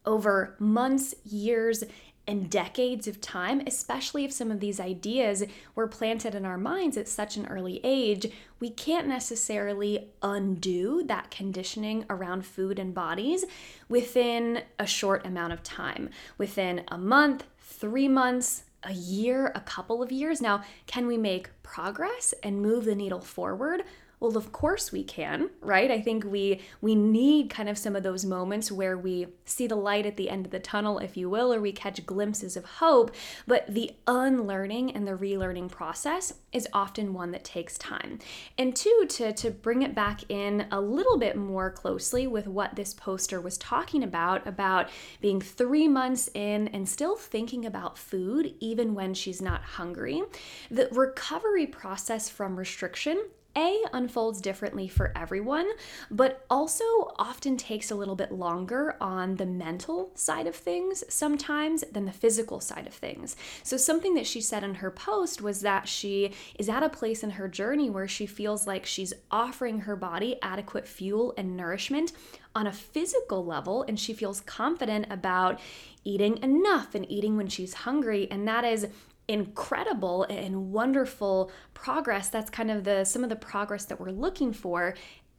over 0.07 0.55
months, 0.59 1.15
years, 1.25 1.83
and 2.27 2.51
decades 2.51 3.07
of 3.07 3.21
time, 3.21 3.63
especially 3.67 4.25
if 4.25 4.33
some 4.33 4.51
of 4.51 4.61
these 4.61 4.81
ideas 4.81 5.45
were 5.75 5.87
planted 5.87 6.35
in 6.35 6.45
our 6.45 6.57
minds 6.57 6.97
at 6.97 7.09
such 7.09 7.37
an 7.37 7.47
early 7.47 7.81
age, 7.85 8.31
we 8.61 8.71
can't 8.71 9.07
necessarily 9.07 10.09
undo 10.23 11.03
that 11.05 11.31
conditioning 11.31 12.05
around 12.09 12.47
food 12.47 12.79
and 12.79 12.95
bodies 12.95 13.45
within 13.89 14.63
a 14.79 14.87
short 14.87 15.27
amount 15.27 15.53
of 15.53 15.63
time, 15.63 16.09
within 16.39 16.83
a 16.89 16.97
month, 16.97 17.45
three 17.59 18.09
months, 18.09 18.65
a 18.85 18.93
year, 18.93 19.53
a 19.55 19.61
couple 19.61 20.03
of 20.03 20.13
years. 20.13 20.41
Now, 20.41 20.63
can 20.87 21.07
we 21.07 21.17
make 21.17 21.51
progress 21.63 22.35
and 22.43 22.61
move 22.61 22.85
the 22.85 22.95
needle 22.95 23.21
forward? 23.21 23.83
Well, 24.21 24.37
of 24.37 24.53
course 24.53 24.93
we 24.93 25.05
can, 25.05 25.51
right? 25.61 25.91
I 25.91 26.01
think 26.01 26.25
we 26.25 26.61
we 26.81 26.95
need 26.95 27.51
kind 27.51 27.69
of 27.69 27.77
some 27.77 27.97
of 27.97 28.03
those 28.03 28.25
moments 28.25 28.73
where 28.73 28.97
we 28.97 29.27
see 29.45 29.67
the 29.67 29.77
light 29.77 30.07
at 30.07 30.17
the 30.17 30.31
end 30.31 30.47
of 30.47 30.53
the 30.53 30.61
tunnel, 30.61 30.99
if 30.99 31.17
you 31.17 31.29
will, 31.29 31.53
or 31.53 31.61
we 31.61 31.73
catch 31.73 32.05
glimpses 32.07 32.57
of 32.57 32.65
hope, 32.65 33.15
but 33.47 33.67
the 33.69 33.93
unlearning 34.07 34.93
and 34.93 35.07
the 35.07 35.13
relearning 35.13 35.71
process 35.71 36.35
is 36.53 36.69
often 36.73 37.13
one 37.13 37.33
that 37.33 37.45
takes 37.45 37.77
time. 37.77 38.19
And 38.57 38.75
two, 38.75 39.07
to 39.11 39.33
to 39.33 39.51
bring 39.51 39.83
it 39.83 39.95
back 39.95 40.23
in 40.31 40.67
a 40.71 40.81
little 40.81 41.19
bit 41.19 41.37
more 41.37 41.71
closely 41.71 42.27
with 42.27 42.47
what 42.47 42.77
this 42.77 42.95
poster 42.95 43.41
was 43.41 43.59
talking 43.59 44.03
about 44.03 44.47
about 44.47 44.89
being 45.21 45.41
3 45.41 45.89
months 45.89 46.29
in 46.35 46.69
and 46.69 46.89
still 46.89 47.17
thinking 47.17 47.67
about 47.67 47.99
food 47.99 48.55
even 48.61 48.95
when 48.95 49.15
she's 49.15 49.43
not 49.43 49.63
hungry. 49.63 50.23
The 50.71 50.89
recovery 50.93 51.67
process 51.67 52.29
from 52.29 52.57
restriction 52.57 53.25
a 53.57 53.83
unfolds 53.93 54.41
differently 54.41 54.89
for 54.89 55.13
everyone, 55.17 55.69
but 56.11 56.45
also 56.51 56.85
often 57.17 57.57
takes 57.57 57.91
a 57.91 57.95
little 57.95 58.17
bit 58.17 58.33
longer 58.33 58.97
on 59.01 59.37
the 59.37 59.47
mental 59.47 60.11
side 60.15 60.47
of 60.47 60.55
things 60.55 61.05
sometimes 61.09 61.85
than 61.93 62.05
the 62.05 62.13
physical 62.13 62.61
side 62.61 62.87
of 62.87 62.95
things. 62.95 63.37
So, 63.63 63.77
something 63.77 64.15
that 64.15 64.27
she 64.27 64.41
said 64.41 64.65
in 64.65 64.77
her 64.77 64.91
post 64.91 65.43
was 65.43 65.61
that 65.61 65.89
she 65.89 66.33
is 66.59 66.69
at 66.69 66.83
a 66.83 66.89
place 66.89 67.23
in 67.23 67.31
her 67.31 67.49
journey 67.49 67.91
where 67.91 68.09
she 68.09 68.27
feels 68.27 68.67
like 68.67 68.87
she's 68.87 69.13
offering 69.31 69.81
her 69.81 69.97
body 69.97 70.37
adequate 70.43 70.87
fuel 70.87 71.35
and 71.37 71.57
nourishment 71.57 72.13
on 72.55 72.67
a 72.67 72.73
physical 72.73 73.45
level, 73.45 73.85
and 73.89 73.99
she 73.99 74.15
feels 74.15 74.41
confident 74.41 75.07
about 75.11 75.61
eating 76.05 76.41
enough 76.43 76.95
and 76.95 77.11
eating 77.11 77.37
when 77.37 77.49
she's 77.49 77.75
hungry. 77.75 78.29
And 78.31 78.47
that 78.47 78.65
is 78.65 78.87
incredible 79.29 80.25
and 80.25 80.73
wonderful 80.73 81.51
progress 81.73 82.29
that's 82.29 82.51
kind 82.51 82.71
of 82.71 82.85
the 82.85 83.05
some 83.05 83.25
of 83.25 83.31
the 83.31 83.37
progress 83.37 83.85
that 83.87 83.99
we're 83.99 84.11
looking 84.11 84.53
for 84.53 84.95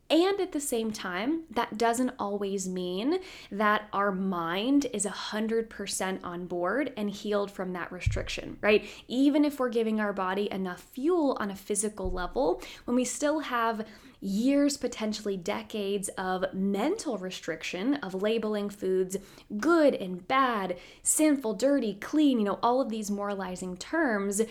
and 0.10 0.39
at 0.39 0.51
the 0.51 0.62
same 0.62 0.92
time, 0.92 1.44
that 1.50 1.80
doesn't 1.80 2.12
always 2.20 2.68
mean 2.68 3.20
that 3.51 3.88
our 3.92 4.12
mind 4.12 4.86
is 4.94 5.06
100% 5.06 6.20
on 6.24 6.46
board 6.46 6.94
and 6.96 7.10
healed 7.10 7.50
from 7.50 7.74
that 7.74 7.92
restriction, 7.92 8.58
right? 8.62 8.86
Even 9.08 9.44
if 9.44 9.60
we're 9.60 9.70
giving 9.70 10.00
our 10.00 10.13
body 10.13 10.48
enough 10.51 10.82
fuel 10.82 11.36
on 11.39 11.50
a 11.50 11.56
physical 11.56 12.12
level, 12.12 12.62
when 12.86 12.96
we 12.96 13.04
still 13.04 13.39
have 13.39 13.84
years, 14.25 14.77
potentially 14.77 15.38
decades 15.38 16.10
of 16.17 16.53
mental 16.53 17.17
restriction 17.17 17.96
of 17.96 18.22
labeling 18.22 18.70
foods 18.70 19.17
good 19.58 19.94
and 19.94 20.27
bad, 20.27 20.77
sinful, 21.03 21.53
dirty, 21.53 21.94
clean, 21.96 22.39
you 22.39 22.46
know, 22.46 22.60
all 22.63 22.82
of 22.82 22.89
these 22.89 23.12
moralizing 23.12 23.77
terms, 23.77 24.41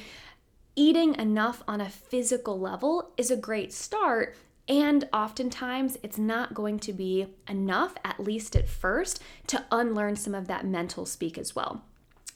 eating 0.77 1.15
enough 1.17 1.63
on 1.67 1.81
a 1.81 1.89
physical 1.89 2.59
level 2.59 3.11
is 3.17 3.31
a 3.31 3.37
great 3.37 3.73
start 3.73 4.37
and 4.69 5.09
oftentimes, 5.13 5.99
it's 6.03 6.19
not 6.19 6.55
going 6.55 6.79
to 6.81 6.93
be 6.93 7.27
enough, 7.49 7.95
at 8.03 8.19
least 8.19 8.57
at 8.57 8.69
first, 8.69 9.23
to 9.49 9.65
unlearn 9.71 10.17
some 10.17 10.35
of 10.35 10.49
that 10.49 10.65
mental 10.65 11.05
speak 11.05 11.37
as 11.37 11.55
well. 11.55 11.85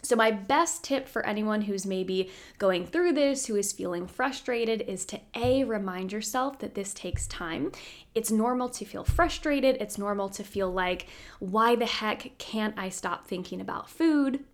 So, 0.02 0.14
my 0.14 0.30
best 0.30 0.84
tip 0.84 1.08
for 1.08 1.26
anyone 1.26 1.62
who's 1.62 1.84
maybe 1.84 2.30
going 2.58 2.86
through 2.86 3.12
this, 3.14 3.46
who 3.46 3.56
is 3.56 3.72
feeling 3.72 4.06
frustrated, 4.06 4.82
is 4.82 5.04
to 5.06 5.20
A, 5.34 5.64
remind 5.64 6.12
yourself 6.12 6.60
that 6.60 6.74
this 6.74 6.94
takes 6.94 7.26
time. 7.26 7.72
It's 8.14 8.30
normal 8.30 8.68
to 8.70 8.84
feel 8.84 9.04
frustrated. 9.04 9.76
It's 9.80 9.98
normal 9.98 10.28
to 10.30 10.44
feel 10.44 10.70
like, 10.70 11.06
why 11.40 11.74
the 11.74 11.86
heck 11.86 12.38
can't 12.38 12.74
I 12.78 12.88
stop 12.90 13.26
thinking 13.26 13.60
about 13.60 13.90
food? 13.90 14.44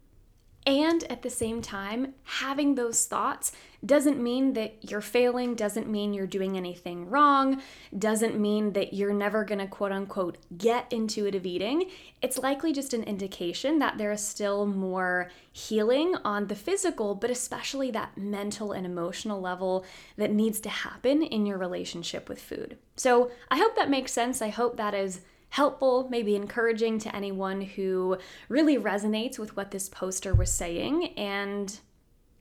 And 0.66 1.04
at 1.04 1.21
the 1.21 1.30
same 1.30 1.61
time, 1.61 2.14
having 2.25 2.75
those 2.75 3.04
thoughts 3.04 3.52
doesn't 3.85 4.23
mean 4.23 4.54
that 4.54 4.90
you're 4.90 5.02
failing, 5.02 5.54
doesn't 5.54 5.90
mean 5.90 6.14
you're 6.14 6.26
doing 6.26 6.56
anything 6.56 7.11
wrong, 7.11 7.61
doesn't 7.99 8.40
mean 8.40 8.73
that 8.73 8.94
you're 8.94 9.12
never 9.12 9.44
gonna 9.44 9.66
quote 9.66 9.92
unquote 9.92 10.38
get 10.56 10.90
intuitive 10.90 11.44
eating. 11.44 11.90
It's 12.23 12.38
likely 12.38 12.73
just 12.73 12.94
an 12.94 13.02
indication 13.02 13.78
that 13.80 13.99
there 13.99 14.11
is 14.11 14.26
still 14.26 14.64
more 14.64 15.30
healing 15.52 16.14
on 16.25 16.47
the 16.47 16.54
physical, 16.54 17.14
but 17.14 17.28
especially 17.28 17.90
that 17.90 18.16
mental 18.16 18.73
and 18.73 18.87
emotional 18.87 19.42
level 19.42 19.85
that 20.16 20.33
needs 20.33 20.61
to 20.61 20.71
happen 20.71 21.23
in 21.23 21.44
your 21.44 21.59
relationship 21.59 22.26
with 22.26 22.40
food. 22.40 22.78
So 22.97 23.30
I 23.50 23.59
hope 23.59 23.76
that 23.76 23.90
makes 23.90 24.12
sense. 24.12 24.40
I 24.40 24.49
hope 24.49 24.78
that 24.78 24.94
is 24.94 25.21
helpful, 25.54 26.08
maybe 26.11 26.34
encouraging 26.34 26.99
to 26.99 27.14
anyone 27.14 27.61
who 27.61 28.18
really 28.49 28.76
resonates 28.76 29.38
with 29.38 29.56
what 29.56 29.70
this 29.70 29.88
poster 29.88 30.34
was 30.34 30.52
saying. 30.52 31.06
And 31.16 31.78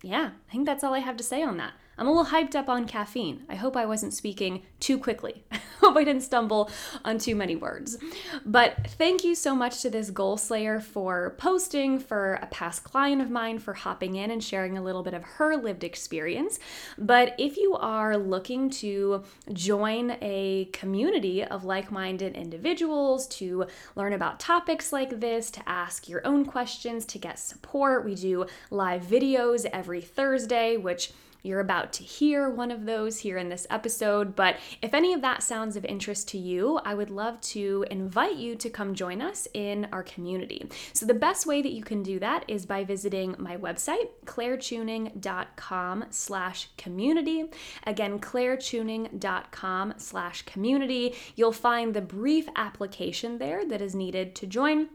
yeah, 0.01 0.31
I 0.49 0.51
think 0.51 0.65
that's 0.65 0.83
all 0.83 0.95
I 0.95 0.99
have 0.99 1.17
to 1.17 1.23
say 1.23 1.43
on 1.43 1.57
that. 1.57 1.73
I'm 1.97 2.07
a 2.07 2.11
little 2.11 2.31
hyped 2.31 2.55
up 2.55 2.69
on 2.69 2.87
caffeine. 2.87 3.43
I 3.47 3.55
hope 3.55 3.77
I 3.77 3.85
wasn't 3.85 4.13
speaking 4.13 4.63
too 4.79 4.97
quickly. 4.97 5.43
I 5.51 5.59
hope 5.79 5.95
I 5.95 6.03
didn't 6.03 6.23
stumble 6.23 6.71
on 7.05 7.17
too 7.19 7.35
many 7.35 7.55
words. 7.55 7.97
But 8.45 8.87
thank 8.91 9.23
you 9.23 9.35
so 9.35 9.53
much 9.53 9.81
to 9.81 9.89
this 9.89 10.09
goal 10.09 10.37
slayer 10.37 10.79
for 10.79 11.35
posting, 11.37 11.99
for 11.99 12.39
a 12.41 12.47
past 12.47 12.83
client 12.83 13.21
of 13.21 13.29
mine 13.29 13.59
for 13.59 13.73
hopping 13.73 14.15
in 14.15 14.31
and 14.31 14.43
sharing 14.43 14.77
a 14.77 14.81
little 14.81 15.03
bit 15.03 15.13
of 15.13 15.23
her 15.23 15.55
lived 15.55 15.83
experience. 15.83 16.57
But 16.97 17.35
if 17.37 17.57
you 17.57 17.75
are 17.75 18.17
looking 18.17 18.69
to 18.71 19.23
join 19.51 20.17
a 20.21 20.69
community 20.73 21.43
of 21.43 21.63
like 21.63 21.91
minded 21.91 22.33
individuals, 22.35 23.27
to 23.27 23.67
learn 23.95 24.13
about 24.13 24.39
topics 24.39 24.91
like 24.93 25.19
this, 25.19 25.51
to 25.51 25.69
ask 25.69 26.09
your 26.09 26.25
own 26.25 26.45
questions, 26.45 27.05
to 27.07 27.19
get 27.19 27.37
support, 27.37 28.05
we 28.05 28.15
do 28.15 28.45
live 28.71 29.03
videos 29.03 29.65
every 29.71 30.01
Thursday, 30.01 30.77
which 30.77 31.11
you're 31.43 31.59
about 31.59 31.91
to 31.93 32.03
hear 32.03 32.49
one 32.49 32.71
of 32.71 32.85
those 32.85 33.19
here 33.19 33.37
in 33.37 33.49
this 33.49 33.67
episode, 33.69 34.35
but 34.35 34.55
if 34.81 34.93
any 34.93 35.13
of 35.13 35.21
that 35.21 35.43
sounds 35.43 35.75
of 35.75 35.83
interest 35.85 36.29
to 36.29 36.37
you, 36.37 36.79
I 36.85 36.93
would 36.93 37.09
love 37.09 37.39
to 37.41 37.85
invite 37.91 38.37
you 38.37 38.55
to 38.55 38.69
come 38.69 38.95
join 38.95 39.21
us 39.21 39.47
in 39.53 39.87
our 39.91 40.03
community. 40.03 40.69
So 40.93 41.05
the 41.05 41.13
best 41.13 41.45
way 41.45 41.61
that 41.61 41.73
you 41.73 41.83
can 41.83 42.01
do 42.01 42.17
that 42.19 42.45
is 42.47 42.65
by 42.65 42.85
visiting 42.85 43.35
my 43.37 43.57
website, 43.57 44.07
clairechewning.com 44.25 46.05
slash 46.09 46.69
community. 46.77 47.51
Again, 47.85 48.19
clairechewning.com 48.19 49.93
slash 49.97 50.41
community. 50.43 51.15
You'll 51.35 51.51
find 51.51 51.93
the 51.93 52.01
brief 52.01 52.47
application 52.55 53.37
there 53.37 53.65
that 53.65 53.81
is 53.81 53.93
needed 53.93 54.33
to 54.35 54.47
join 54.47 54.87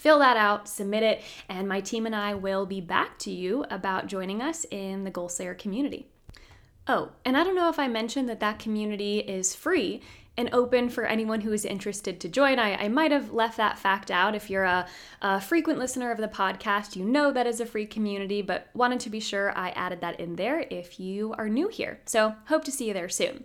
fill 0.00 0.18
that 0.20 0.36
out, 0.38 0.66
submit 0.66 1.02
it, 1.02 1.22
and 1.48 1.68
my 1.68 1.80
team 1.80 2.06
and 2.06 2.16
I 2.16 2.32
will 2.32 2.64
be 2.64 2.80
back 2.80 3.18
to 3.20 3.30
you 3.30 3.66
about 3.70 4.06
joining 4.06 4.40
us 4.40 4.64
in 4.70 5.04
the 5.04 5.10
Goal 5.10 5.28
Slayer 5.28 5.54
community. 5.54 6.06
Oh, 6.88 7.10
and 7.24 7.36
I 7.36 7.44
don't 7.44 7.54
know 7.54 7.68
if 7.68 7.78
I 7.78 7.86
mentioned 7.86 8.28
that 8.30 8.40
that 8.40 8.58
community 8.58 9.18
is 9.18 9.54
free 9.54 10.00
and 10.38 10.48
open 10.54 10.88
for 10.88 11.04
anyone 11.04 11.42
who 11.42 11.52
is 11.52 11.66
interested 11.66 12.18
to 12.18 12.28
join. 12.30 12.58
I, 12.58 12.84
I 12.84 12.88
might 12.88 13.12
have 13.12 13.34
left 13.34 13.58
that 13.58 13.78
fact 13.78 14.10
out. 14.10 14.34
If 14.34 14.48
you're 14.48 14.64
a, 14.64 14.88
a, 15.20 15.38
frequent 15.38 15.78
listener 15.78 16.10
of 16.10 16.18
the 16.18 16.28
podcast, 16.28 16.96
you 16.96 17.04
know 17.04 17.30
that 17.30 17.46
is 17.46 17.60
a 17.60 17.66
free 17.66 17.84
community, 17.84 18.40
but 18.40 18.68
wanted 18.72 19.00
to 19.00 19.10
be 19.10 19.20
sure 19.20 19.52
I 19.56 19.68
added 19.70 20.00
that 20.00 20.18
in 20.18 20.36
there 20.36 20.64
if 20.70 20.98
you 20.98 21.34
are 21.36 21.50
new 21.50 21.68
here. 21.68 22.00
So 22.06 22.34
hope 22.46 22.64
to 22.64 22.72
see 22.72 22.88
you 22.88 22.94
there 22.94 23.10
soon. 23.10 23.44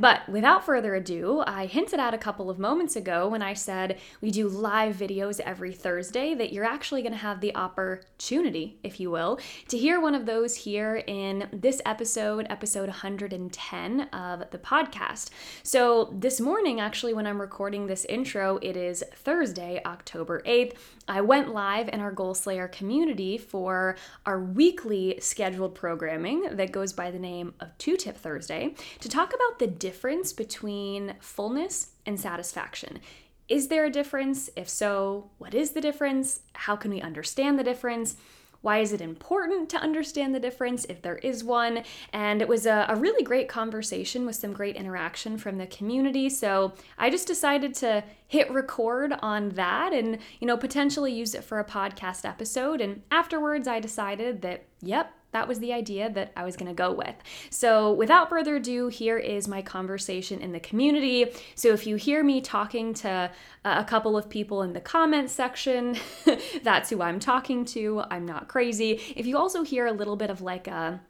But 0.00 0.26
without 0.30 0.64
further 0.64 0.94
ado, 0.94 1.44
I 1.46 1.66
hinted 1.66 2.00
at 2.00 2.14
a 2.14 2.18
couple 2.18 2.48
of 2.48 2.58
moments 2.58 2.96
ago 2.96 3.28
when 3.28 3.42
I 3.42 3.52
said 3.52 3.98
we 4.22 4.30
do 4.30 4.48
live 4.48 4.96
videos 4.96 5.40
every 5.40 5.74
Thursday 5.74 6.32
that 6.34 6.54
you're 6.54 6.64
actually 6.64 7.02
going 7.02 7.12
to 7.12 7.18
have 7.18 7.42
the 7.42 7.54
opportunity, 7.54 8.78
if 8.82 8.98
you 8.98 9.10
will, 9.10 9.38
to 9.68 9.76
hear 9.76 10.00
one 10.00 10.14
of 10.14 10.24
those 10.24 10.56
here 10.56 11.04
in 11.06 11.50
this 11.52 11.82
episode, 11.84 12.46
episode 12.48 12.88
110 12.88 14.00
of 14.00 14.50
the 14.50 14.58
podcast. 14.58 15.28
So 15.62 16.14
this 16.16 16.40
morning, 16.40 16.80
actually, 16.80 17.12
when 17.12 17.26
I'm 17.26 17.38
recording 17.38 17.86
this 17.86 18.06
intro, 18.06 18.58
it 18.62 18.78
is 18.78 19.04
Thursday, 19.14 19.82
October 19.84 20.40
8th. 20.46 20.76
I 21.08 21.20
went 21.20 21.52
live 21.52 21.90
in 21.92 22.00
our 22.00 22.12
Goal 22.12 22.32
Slayer 22.32 22.68
community 22.68 23.36
for 23.36 23.96
our 24.24 24.40
weekly 24.40 25.18
scheduled 25.20 25.74
programming 25.74 26.56
that 26.56 26.72
goes 26.72 26.94
by 26.94 27.10
the 27.10 27.18
name 27.18 27.52
of 27.60 27.76
Two 27.76 27.98
Tip 27.98 28.16
Thursday 28.16 28.74
to 29.00 29.08
talk 29.10 29.34
about 29.34 29.58
the 29.58 29.66
difference 29.90 30.32
between 30.32 31.16
fullness 31.18 31.88
and 32.06 32.20
satisfaction. 32.20 33.00
Is 33.48 33.66
there 33.66 33.86
a 33.86 33.90
difference? 33.90 34.48
If 34.54 34.68
so, 34.68 35.30
what 35.38 35.52
is 35.52 35.72
the 35.72 35.80
difference? 35.80 36.42
How 36.52 36.76
can 36.76 36.92
we 36.92 37.00
understand 37.00 37.58
the 37.58 37.64
difference? 37.64 38.14
Why 38.60 38.78
is 38.78 38.92
it 38.92 39.00
important 39.00 39.68
to 39.70 39.78
understand 39.78 40.32
the 40.32 40.38
difference 40.38 40.84
if 40.84 41.02
there 41.02 41.16
is 41.16 41.42
one? 41.42 41.82
And 42.12 42.40
it 42.40 42.46
was 42.46 42.66
a, 42.66 42.86
a, 42.88 42.94
really 42.94 43.24
great 43.24 43.48
conversation 43.48 44.26
with 44.26 44.36
some 44.36 44.52
great 44.52 44.76
interaction 44.76 45.36
from 45.38 45.58
the 45.58 45.66
community. 45.66 46.28
So 46.28 46.74
I 46.96 47.10
just 47.10 47.26
decided 47.26 47.74
to 47.76 48.04
hit 48.28 48.48
record 48.52 49.12
on 49.22 49.48
that 49.50 49.92
and, 49.92 50.18
you 50.38 50.46
know, 50.46 50.56
potentially 50.56 51.12
use 51.12 51.34
it 51.34 51.42
for 51.42 51.58
a 51.58 51.64
podcast 51.64 52.24
episode. 52.24 52.80
And 52.80 53.02
afterwards, 53.10 53.66
I 53.66 53.80
decided 53.80 54.42
that, 54.42 54.66
yep, 54.82 55.12
that 55.32 55.48
was 55.48 55.60
the 55.60 55.72
idea 55.72 56.10
that 56.10 56.32
I 56.36 56.44
was 56.44 56.56
going 56.56 56.68
to 56.68 56.74
go 56.74 56.92
with. 56.92 57.14
So, 57.50 57.92
without 57.92 58.28
further 58.28 58.56
ado, 58.56 58.88
here 58.88 59.18
is 59.18 59.46
my 59.46 59.62
conversation 59.62 60.40
in 60.40 60.52
the 60.52 60.60
community. 60.60 61.26
So, 61.54 61.68
if 61.72 61.86
you 61.86 61.96
hear 61.96 62.24
me 62.24 62.40
talking 62.40 62.94
to 62.94 63.30
a 63.64 63.84
couple 63.84 64.16
of 64.16 64.28
people 64.28 64.62
in 64.62 64.72
the 64.72 64.80
comments 64.80 65.32
section, 65.32 65.96
that's 66.62 66.90
who 66.90 67.02
I'm 67.02 67.20
talking 67.20 67.64
to. 67.66 68.02
I'm 68.10 68.26
not 68.26 68.48
crazy. 68.48 69.00
If 69.16 69.26
you 69.26 69.36
also 69.38 69.62
hear 69.62 69.86
a 69.86 69.92
little 69.92 70.16
bit 70.16 70.30
of 70.30 70.40
like 70.40 70.66
a 70.66 71.00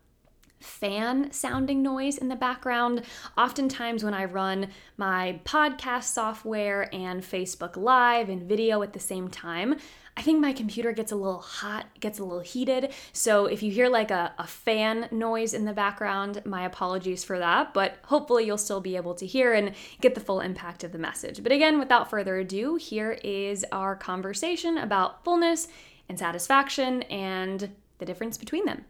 fan 0.60 1.32
sounding 1.32 1.82
noise 1.82 2.18
in 2.18 2.28
the 2.28 2.36
background. 2.36 3.02
Oftentimes, 3.36 4.04
when 4.04 4.14
I 4.14 4.26
run 4.26 4.68
my 4.96 5.40
podcast 5.44 6.04
software 6.04 6.94
and 6.94 7.22
Facebook 7.22 7.76
Live 7.76 8.28
and 8.28 8.42
video 8.42 8.82
at 8.82 8.92
the 8.92 9.00
same 9.00 9.28
time, 9.28 9.76
I 10.16 10.22
think 10.22 10.40
my 10.40 10.52
computer 10.52 10.92
gets 10.92 11.12
a 11.12 11.16
little 11.16 11.40
hot, 11.40 11.86
gets 11.98 12.18
a 12.18 12.24
little 12.24 12.40
heated. 12.40 12.92
So 13.12 13.46
if 13.46 13.62
you 13.62 13.70
hear 13.70 13.88
like 13.88 14.10
a, 14.10 14.32
a 14.38 14.46
fan 14.46 15.08
noise 15.10 15.54
in 15.54 15.64
the 15.64 15.72
background, 15.72 16.42
my 16.44 16.64
apologies 16.64 17.24
for 17.24 17.38
that, 17.38 17.72
but 17.72 17.96
hopefully 18.04 18.44
you'll 18.44 18.58
still 18.58 18.80
be 18.80 18.96
able 18.96 19.14
to 19.14 19.26
hear 19.26 19.54
and 19.54 19.72
get 20.00 20.14
the 20.14 20.20
full 20.20 20.40
impact 20.40 20.84
of 20.84 20.92
the 20.92 20.98
message. 20.98 21.42
But 21.42 21.52
again, 21.52 21.78
without 21.78 22.10
further 22.10 22.36
ado, 22.36 22.76
here 22.76 23.18
is 23.24 23.64
our 23.72 23.96
conversation 23.96 24.76
about 24.76 25.24
fullness 25.24 25.68
and 26.08 26.18
satisfaction 26.18 27.02
and 27.04 27.70
the 27.98 28.04
difference 28.04 28.36
between 28.36 28.66
them. 28.66 28.84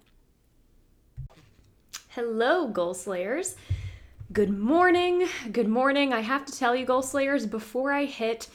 Hello, 2.09 2.67
Goal 2.67 2.95
Slayers. 2.95 3.55
Good 4.33 4.50
morning. 4.50 5.29
Good 5.53 5.69
morning. 5.69 6.12
I 6.12 6.21
have 6.21 6.45
to 6.47 6.57
tell 6.57 6.75
you, 6.75 6.87
Goal 6.87 7.03
Slayers, 7.03 7.47
before 7.47 7.93
I 7.93 8.05
hit 8.07 8.49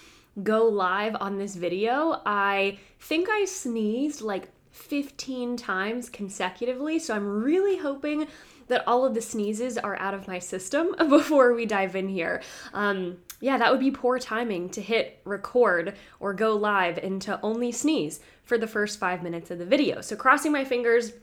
go 0.44 0.66
live 0.66 1.16
on 1.20 1.38
this 1.38 1.56
video, 1.56 2.22
I 2.26 2.80
think 3.00 3.30
I 3.30 3.46
sneezed 3.46 4.22
like 4.22 4.50
15 4.72 5.56
times 5.56 6.10
consecutively. 6.10 7.00
So 7.00 7.16
I'm 7.16 7.44
really 7.44 7.78
hoping 7.78 8.28
that 8.68 8.84
all 8.88 9.06
of 9.06 9.14
the 9.14 9.22
sneezes 9.22 9.78
are 9.78 9.98
out 10.00 10.14
of 10.14 10.28
my 10.28 10.40
system 10.40 10.96
before 11.10 11.54
we 11.54 11.66
dive 11.66 11.96
in 11.96 12.10
here. 12.10 12.42
Um, 12.74 13.18
yeah, 13.40 13.58
that 13.58 13.72
would 13.72 13.80
be 13.80 13.92
poor 13.92 14.20
timing 14.20 14.70
to 14.72 14.82
hit 14.82 15.22
record 15.24 15.96
or 16.20 16.34
go 16.34 16.56
live 16.56 16.98
and 16.98 17.22
to 17.24 17.40
only 17.42 17.72
sneeze 17.72 18.20
for 18.44 18.58
the 18.58 18.68
first 18.68 19.00
five 19.00 19.24
minutes 19.24 19.52
of 19.52 19.60
the 19.60 19.66
video. 19.66 20.02
So 20.02 20.16
crossing 20.16 20.52
my 20.52 20.66
fingers 20.66 21.14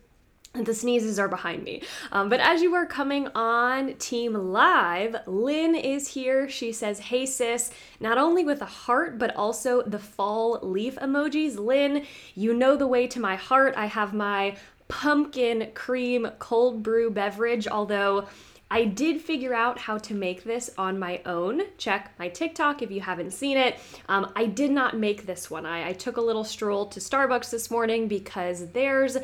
the 0.54 0.74
sneezes 0.74 1.18
are 1.18 1.28
behind 1.28 1.62
me. 1.64 1.82
Um, 2.10 2.28
but 2.28 2.40
as 2.40 2.60
you 2.60 2.74
are 2.74 2.84
coming 2.84 3.28
on 3.34 3.94
Team 3.94 4.34
Live, 4.34 5.16
Lynn 5.26 5.74
is 5.74 6.08
here. 6.08 6.48
She 6.48 6.72
says, 6.72 6.98
Hey 6.98 7.24
sis, 7.24 7.70
not 8.00 8.18
only 8.18 8.44
with 8.44 8.60
a 8.60 8.66
heart, 8.66 9.18
but 9.18 9.34
also 9.34 9.82
the 9.82 9.98
fall 9.98 10.58
leaf 10.62 10.96
emojis. 10.96 11.58
Lynn, 11.58 12.04
you 12.34 12.52
know 12.52 12.76
the 12.76 12.86
way 12.86 13.06
to 13.06 13.20
my 13.20 13.36
heart. 13.36 13.74
I 13.76 13.86
have 13.86 14.12
my 14.12 14.56
pumpkin 14.88 15.70
cream 15.74 16.28
cold 16.38 16.82
brew 16.82 17.10
beverage, 17.10 17.66
although. 17.66 18.26
I 18.70 18.86
did 18.86 19.20
figure 19.20 19.52
out 19.52 19.78
how 19.78 19.98
to 19.98 20.14
make 20.14 20.44
this 20.44 20.70
on 20.78 20.98
my 20.98 21.20
own. 21.26 21.60
Check 21.76 22.14
my 22.18 22.30
TikTok 22.30 22.80
if 22.80 22.90
you 22.90 23.02
haven't 23.02 23.32
seen 23.32 23.58
it. 23.58 23.78
Um, 24.08 24.32
I 24.34 24.46
did 24.46 24.70
not 24.70 24.96
make 24.96 25.26
this 25.26 25.50
one. 25.50 25.66
I, 25.66 25.90
I 25.90 25.92
took 25.92 26.16
a 26.16 26.22
little 26.22 26.42
stroll 26.42 26.86
to 26.86 26.98
Starbucks 26.98 27.50
this 27.50 27.70
morning 27.70 28.08
because 28.08 28.70
there's 28.70 29.18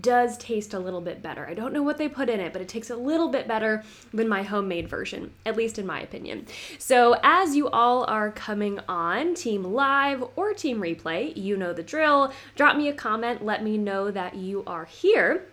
does 0.00 0.36
taste 0.38 0.74
a 0.74 0.78
little 0.78 1.00
bit 1.00 1.22
better. 1.22 1.46
I 1.46 1.54
don't 1.54 1.72
know 1.72 1.82
what 1.82 1.98
they 1.98 2.08
put 2.08 2.28
in 2.28 2.40
it, 2.40 2.52
but 2.52 2.62
it 2.62 2.68
tastes 2.68 2.90
a 2.90 2.96
little 2.96 3.28
bit 3.28 3.48
better 3.48 3.82
than 4.12 4.28
my 4.28 4.42
homemade 4.42 4.88
version, 4.88 5.32
at 5.44 5.56
least 5.56 5.78
in 5.78 5.86
my 5.86 6.00
opinion. 6.00 6.46
So, 6.78 7.16
as 7.22 7.56
you 7.56 7.68
all 7.68 8.04
are 8.04 8.30
coming 8.30 8.80
on, 8.88 9.34
Team 9.34 9.64
Live 9.64 10.22
or 10.36 10.52
Team 10.52 10.80
Replay, 10.80 11.36
you 11.36 11.56
know 11.56 11.72
the 11.72 11.82
drill. 11.82 12.32
Drop 12.54 12.76
me 12.76 12.88
a 12.88 12.92
comment, 12.92 13.44
let 13.44 13.62
me 13.62 13.78
know 13.78 14.10
that 14.10 14.34
you 14.34 14.62
are 14.66 14.84
here. 14.84 15.46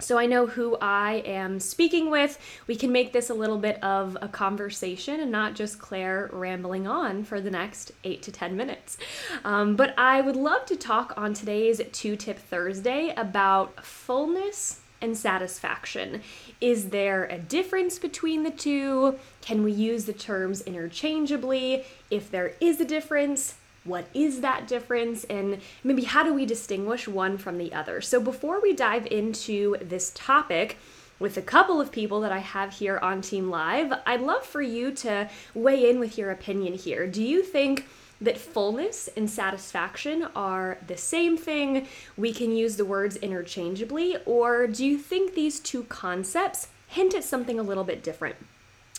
So 0.00 0.18
I 0.18 0.26
know 0.26 0.46
who 0.46 0.76
I 0.80 1.22
am 1.24 1.60
speaking 1.60 2.10
with. 2.10 2.38
We 2.66 2.76
can 2.76 2.90
make 2.90 3.12
this 3.12 3.30
a 3.30 3.34
little 3.34 3.58
bit 3.58 3.82
of 3.82 4.16
a 4.20 4.28
conversation 4.28 5.20
and 5.20 5.30
not 5.30 5.54
just 5.54 5.78
Claire 5.78 6.28
rambling 6.32 6.86
on 6.86 7.24
for 7.24 7.40
the 7.40 7.50
next 7.50 7.92
eight 8.02 8.22
to 8.22 8.32
10 8.32 8.56
minutes. 8.56 8.98
Um, 9.44 9.76
but 9.76 9.94
I 9.98 10.20
would 10.20 10.36
love 10.36 10.66
to 10.66 10.76
talk 10.76 11.14
on 11.16 11.32
today's 11.32 11.80
Two 11.92 12.16
Tip 12.16 12.38
Thursday 12.38 13.14
about 13.16 13.84
fullness 13.84 14.80
and 15.00 15.16
satisfaction. 15.16 16.22
Is 16.60 16.88
there 16.88 17.24
a 17.26 17.38
difference 17.38 17.98
between 17.98 18.42
the 18.42 18.50
two? 18.50 19.18
Can 19.42 19.62
we 19.62 19.70
use 19.70 20.06
the 20.06 20.12
terms 20.12 20.62
interchangeably? 20.62 21.84
If 22.10 22.30
there 22.30 22.54
is 22.60 22.80
a 22.80 22.84
difference, 22.84 23.56
what 23.84 24.06
is 24.14 24.40
that 24.40 24.66
difference 24.66 25.24
and 25.24 25.60
maybe 25.82 26.04
how 26.04 26.22
do 26.22 26.32
we 26.32 26.46
distinguish 26.46 27.06
one 27.06 27.38
from 27.38 27.58
the 27.58 27.72
other. 27.72 28.00
So 28.00 28.20
before 28.20 28.60
we 28.60 28.72
dive 28.72 29.06
into 29.06 29.76
this 29.80 30.10
topic, 30.14 30.78
with 31.18 31.36
a 31.36 31.42
couple 31.42 31.80
of 31.80 31.92
people 31.92 32.20
that 32.20 32.32
I 32.32 32.40
have 32.40 32.72
here 32.74 32.98
on 32.98 33.20
Team 33.20 33.48
Live, 33.48 33.92
I'd 34.04 34.20
love 34.20 34.44
for 34.44 34.60
you 34.60 34.90
to 34.92 35.30
weigh 35.54 35.88
in 35.88 36.00
with 36.00 36.18
your 36.18 36.30
opinion 36.30 36.74
here. 36.74 37.06
Do 37.06 37.22
you 37.22 37.42
think 37.42 37.86
that 38.20 38.36
fullness 38.36 39.08
and 39.16 39.30
satisfaction 39.30 40.26
are 40.34 40.78
the 40.86 40.96
same 40.96 41.36
thing? 41.36 41.86
We 42.16 42.32
can 42.32 42.50
use 42.50 42.76
the 42.76 42.84
words 42.84 43.16
interchangeably, 43.16 44.16
or 44.26 44.66
do 44.66 44.84
you 44.84 44.98
think 44.98 45.34
these 45.34 45.60
two 45.60 45.84
concepts 45.84 46.68
hint 46.88 47.14
at 47.14 47.24
something 47.24 47.58
a 47.60 47.62
little 47.64 47.84
bit 47.84 48.02
different? 48.02 48.36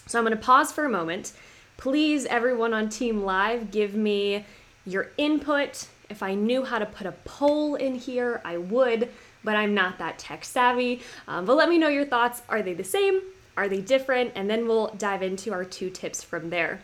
So 0.07 0.17
I'm 0.17 0.25
going 0.25 0.37
to 0.37 0.43
pause 0.43 0.71
for 0.71 0.85
a 0.85 0.89
moment. 0.89 1.33
Please, 1.77 2.25
everyone 2.27 2.73
on 2.73 2.87
Team 2.87 3.23
Live, 3.23 3.71
give 3.71 3.93
me 3.93 4.45
your 4.85 5.11
input. 5.17 5.87
If 6.09 6.21
I 6.21 6.35
knew 6.35 6.63
how 6.63 6.79
to 6.79 6.85
put 6.85 7.07
a 7.07 7.13
poll 7.23 7.75
in 7.75 7.95
here, 7.95 8.41
I 8.45 8.57
would, 8.57 9.09
but 9.43 9.55
I'm 9.55 9.73
not 9.73 9.97
that 9.97 10.19
tech 10.19 10.45
savvy. 10.45 11.01
Um, 11.27 11.45
but 11.45 11.55
let 11.55 11.69
me 11.69 11.77
know 11.77 11.87
your 11.87 12.05
thoughts. 12.05 12.41
Are 12.49 12.61
they 12.61 12.73
the 12.73 12.83
same? 12.83 13.21
Are 13.57 13.67
they 13.67 13.81
different? 13.81 14.33
And 14.35 14.49
then 14.49 14.67
we'll 14.67 14.87
dive 14.97 15.23
into 15.23 15.53
our 15.53 15.65
two 15.65 15.89
tips 15.89 16.23
from 16.23 16.49
there. 16.49 16.81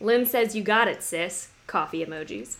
Lynn 0.00 0.26
says, 0.26 0.56
You 0.56 0.62
got 0.62 0.88
it, 0.88 1.02
sis. 1.02 1.48
Coffee 1.66 2.04
emojis. 2.04 2.56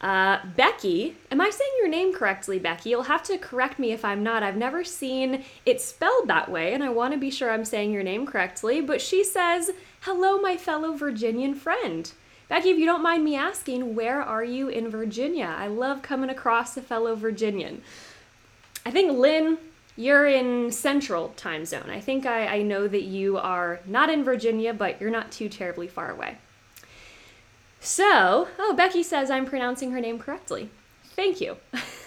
Uh, 0.00 0.38
Becky, 0.56 1.16
am 1.30 1.40
I 1.40 1.50
saying 1.50 1.72
your 1.78 1.88
name 1.88 2.14
correctly, 2.14 2.60
Becky? 2.60 2.90
You'll 2.90 3.02
have 3.04 3.24
to 3.24 3.36
correct 3.36 3.80
me 3.80 3.90
if 3.90 4.04
I'm 4.04 4.22
not. 4.22 4.44
I've 4.44 4.56
never 4.56 4.84
seen 4.84 5.44
it 5.66 5.80
spelled 5.80 6.28
that 6.28 6.48
way, 6.48 6.72
and 6.72 6.84
I 6.84 6.88
want 6.88 7.14
to 7.14 7.18
be 7.18 7.30
sure 7.30 7.50
I'm 7.50 7.64
saying 7.64 7.90
your 7.90 8.04
name 8.04 8.24
correctly. 8.24 8.80
But 8.80 9.00
she 9.00 9.24
says, 9.24 9.72
Hello, 10.02 10.40
my 10.40 10.56
fellow 10.56 10.94
Virginian 10.94 11.56
friend. 11.56 12.12
Becky, 12.48 12.70
if 12.70 12.78
you 12.78 12.86
don't 12.86 13.02
mind 13.02 13.24
me 13.24 13.36
asking, 13.36 13.94
where 13.94 14.22
are 14.22 14.44
you 14.44 14.68
in 14.68 14.90
Virginia? 14.90 15.54
I 15.56 15.66
love 15.66 16.00
coming 16.00 16.30
across 16.30 16.76
a 16.76 16.82
fellow 16.82 17.14
Virginian. 17.14 17.82
I 18.86 18.90
think, 18.90 19.18
Lynn, 19.18 19.58
you're 19.96 20.26
in 20.26 20.72
central 20.72 21.30
time 21.30 21.66
zone. 21.66 21.90
I 21.90 22.00
think 22.00 22.24
I, 22.24 22.46
I 22.46 22.62
know 22.62 22.88
that 22.88 23.02
you 23.02 23.36
are 23.36 23.80
not 23.84 24.08
in 24.08 24.24
Virginia, 24.24 24.72
but 24.72 25.00
you're 25.00 25.10
not 25.10 25.30
too 25.30 25.48
terribly 25.48 25.88
far 25.88 26.10
away. 26.10 26.38
So, 27.80 28.48
oh, 28.58 28.74
Becky 28.74 29.02
says 29.02 29.30
I'm 29.30 29.44
pronouncing 29.44 29.90
her 29.90 30.00
name 30.00 30.18
correctly. 30.18 30.70
Thank 31.16 31.40
you. 31.40 31.56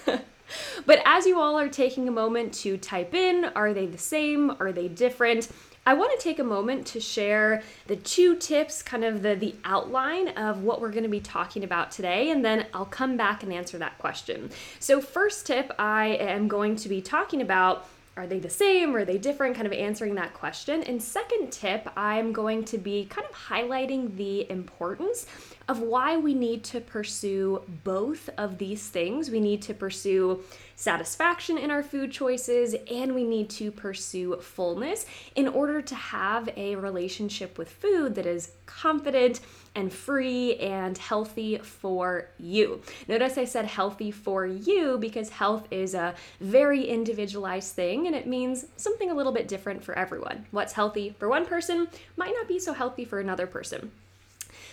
but 0.86 1.02
as 1.06 1.26
you 1.26 1.40
all 1.40 1.60
are 1.60 1.70
taking 1.70 2.08
a 2.08 2.12
moment 2.12 2.54
to 2.56 2.78
type 2.78 3.14
in, 3.14 3.46
are 3.56 3.74
they 3.74 3.86
the 3.86 3.98
same? 3.98 4.52
Are 4.60 4.72
they 4.72 4.88
different? 4.88 5.50
I 5.84 5.96
want 5.96 6.18
to 6.18 6.24
take 6.24 6.38
a 6.38 6.44
moment 6.44 6.86
to 6.88 7.00
share 7.00 7.64
the 7.88 7.96
two 7.96 8.36
tips, 8.36 8.84
kind 8.84 9.04
of 9.04 9.24
the, 9.24 9.34
the 9.34 9.56
outline 9.66 10.30
of 10.30 10.62
what 10.62 10.80
we're 10.80 10.92
going 10.92 11.04
to 11.04 11.10
be 11.10 11.20
talking 11.20 11.64
about 11.64 11.90
today, 11.90 12.30
and 12.30 12.46
then 12.46 12.68
I'll 12.72 12.86
come 12.86 13.18
back 13.18 13.42
and 13.42 13.52
answer 13.52 13.80
that 13.80 13.98
question. 13.98 14.52
So, 14.80 15.02
first 15.02 15.48
tip, 15.48 15.72
I 15.80 16.10
am 16.20 16.48
going 16.48 16.76
to 16.78 16.90
be 16.90 17.02
talking 17.02 17.42
about 17.42 17.88
are 18.18 18.28
they 18.28 18.40
the 18.40 18.50
same? 18.50 18.94
Are 18.96 19.06
they 19.06 19.18
different? 19.18 19.56
Kind 19.56 19.66
of 19.66 19.74
answering 19.74 20.16
that 20.16 20.34
question. 20.34 20.84
And 20.84 21.02
second 21.02 21.52
tip, 21.52 21.90
I'm 21.96 22.34
going 22.34 22.66
to 22.66 22.78
be 22.78 23.06
kind 23.06 23.26
of 23.28 23.34
highlighting 23.34 24.18
the 24.18 24.50
importance 24.52 25.26
of 25.72 25.80
why 25.80 26.18
we 26.18 26.34
need 26.34 26.66
to 26.66 26.82
pursue 26.82 27.62
both 27.86 28.30
of 28.38 28.58
these 28.58 28.90
things. 28.90 29.32
We 29.32 29.40
need 29.40 29.62
to 29.62 29.74
pursue 29.74 30.44
satisfaction 30.76 31.58
in 31.58 31.72
our 31.72 31.82
food 31.82 32.12
choices 32.12 32.76
and 32.92 33.16
we 33.16 33.24
need 33.24 33.50
to 33.52 33.72
pursue 33.72 34.36
fullness 34.42 35.06
in 35.34 35.48
order 35.48 35.82
to 35.82 35.96
have 35.96 36.50
a 36.58 36.76
relationship 36.76 37.58
with 37.58 37.70
food 37.70 38.16
that 38.16 38.26
is 38.26 38.52
confident 38.66 39.40
and 39.74 39.94
free 39.94 40.58
and 40.58 40.98
healthy 40.98 41.58
for 41.60 42.28
you. 42.38 42.82
Notice 43.08 43.38
I 43.38 43.46
said 43.46 43.64
healthy 43.64 44.12
for 44.12 44.46
you 44.46 44.98
because 44.98 45.30
health 45.30 45.70
is 45.72 45.94
a 45.94 46.16
very 46.42 46.84
individualized 46.84 47.74
thing 47.76 48.08
and 48.08 48.16
it 48.16 48.28
means 48.28 48.66
something 48.76 49.10
a 49.10 49.16
little 49.16 49.32
bit 49.32 49.48
different 49.48 49.82
for 49.86 49.98
everyone. 49.98 50.46
What's 50.52 50.74
healthy 50.74 51.16
for 51.18 51.30
one 51.30 51.46
person 51.46 51.88
might 52.18 52.34
not 52.36 52.50
be 52.50 52.60
so 52.60 52.74
healthy 52.74 53.06
for 53.06 53.22
another 53.22 53.48
person. 53.48 53.92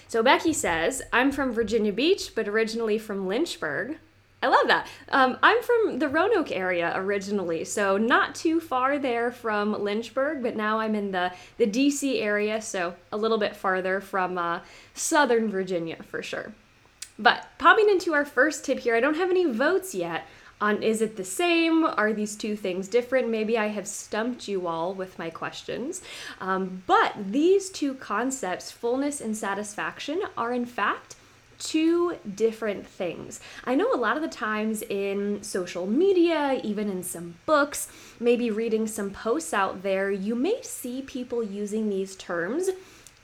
So 0.08 0.22
Becky 0.22 0.54
says, 0.54 1.02
I'm 1.12 1.30
from 1.30 1.52
Virginia 1.52 1.92
Beach, 1.92 2.34
but 2.34 2.48
originally 2.48 2.98
from 2.98 3.28
Lynchburg. 3.28 3.98
I 4.42 4.46
love 4.46 4.68
that. 4.68 4.88
Um, 5.10 5.36
I'm 5.42 5.62
from 5.62 5.98
the 5.98 6.08
Roanoke 6.08 6.50
area 6.50 6.92
originally, 6.94 7.64
so 7.64 7.98
not 7.98 8.34
too 8.34 8.58
far 8.58 8.98
there 8.98 9.30
from 9.30 9.82
Lynchburg, 9.82 10.42
but 10.42 10.56
now 10.56 10.78
I'm 10.78 10.94
in 10.94 11.10
the, 11.10 11.32
the 11.58 11.66
DC 11.66 12.22
area, 12.22 12.62
so 12.62 12.94
a 13.12 13.18
little 13.18 13.36
bit 13.36 13.54
farther 13.54 14.00
from 14.00 14.38
uh, 14.38 14.60
southern 14.94 15.50
Virginia 15.50 15.96
for 16.04 16.22
sure. 16.22 16.52
But 17.18 17.46
popping 17.58 17.90
into 17.90 18.14
our 18.14 18.24
first 18.24 18.64
tip 18.64 18.78
here, 18.78 18.94
I 18.94 19.00
don't 19.00 19.16
have 19.16 19.30
any 19.30 19.44
votes 19.44 19.94
yet 19.94 20.24
on 20.60 20.82
is 20.82 21.00
it 21.00 21.16
the 21.16 21.24
same? 21.24 21.84
Are 21.84 22.12
these 22.12 22.36
two 22.36 22.56
things 22.56 22.88
different? 22.88 23.28
Maybe 23.28 23.56
I 23.56 23.68
have 23.68 23.86
stumped 23.86 24.48
you 24.48 24.66
all 24.66 24.94
with 24.94 25.18
my 25.18 25.30
questions. 25.30 26.02
Um, 26.40 26.82
but 26.86 27.14
these 27.32 27.70
two 27.70 27.94
concepts, 27.94 28.70
fullness 28.70 29.20
and 29.20 29.36
satisfaction, 29.36 30.22
are 30.36 30.52
in 30.52 30.66
fact 30.66 31.16
two 31.58 32.16
different 32.34 32.86
things. 32.86 33.40
I 33.64 33.74
know 33.74 33.92
a 33.92 33.96
lot 33.96 34.16
of 34.16 34.22
the 34.22 34.28
times 34.28 34.82
in 34.82 35.42
social 35.42 35.86
media, 35.86 36.60
even 36.62 36.88
in 36.88 37.02
some 37.02 37.34
books, 37.46 37.88
maybe 38.20 38.50
reading 38.50 38.86
some 38.86 39.10
posts 39.10 39.52
out 39.52 39.82
there, 39.82 40.10
you 40.10 40.34
may 40.34 40.62
see 40.62 41.02
people 41.02 41.42
using 41.42 41.88
these 41.88 42.14
terms 42.16 42.70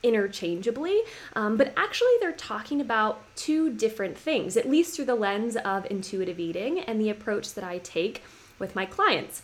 interchangeably, 0.03 1.01
um, 1.35 1.57
but 1.57 1.73
actually 1.75 2.13
they're 2.19 2.31
talking 2.31 2.79
about 2.79 3.21
two 3.35 3.71
different 3.73 4.17
things, 4.17 4.55
at 4.55 4.69
least 4.69 4.95
through 4.95 5.05
the 5.05 5.15
lens 5.15 5.55
of 5.57 5.85
intuitive 5.89 6.39
eating 6.39 6.79
and 6.79 7.01
the 7.01 7.09
approach 7.09 7.53
that 7.53 7.63
I 7.63 7.79
take 7.79 8.21
with 8.59 8.75
my 8.75 8.85
clients. 8.85 9.43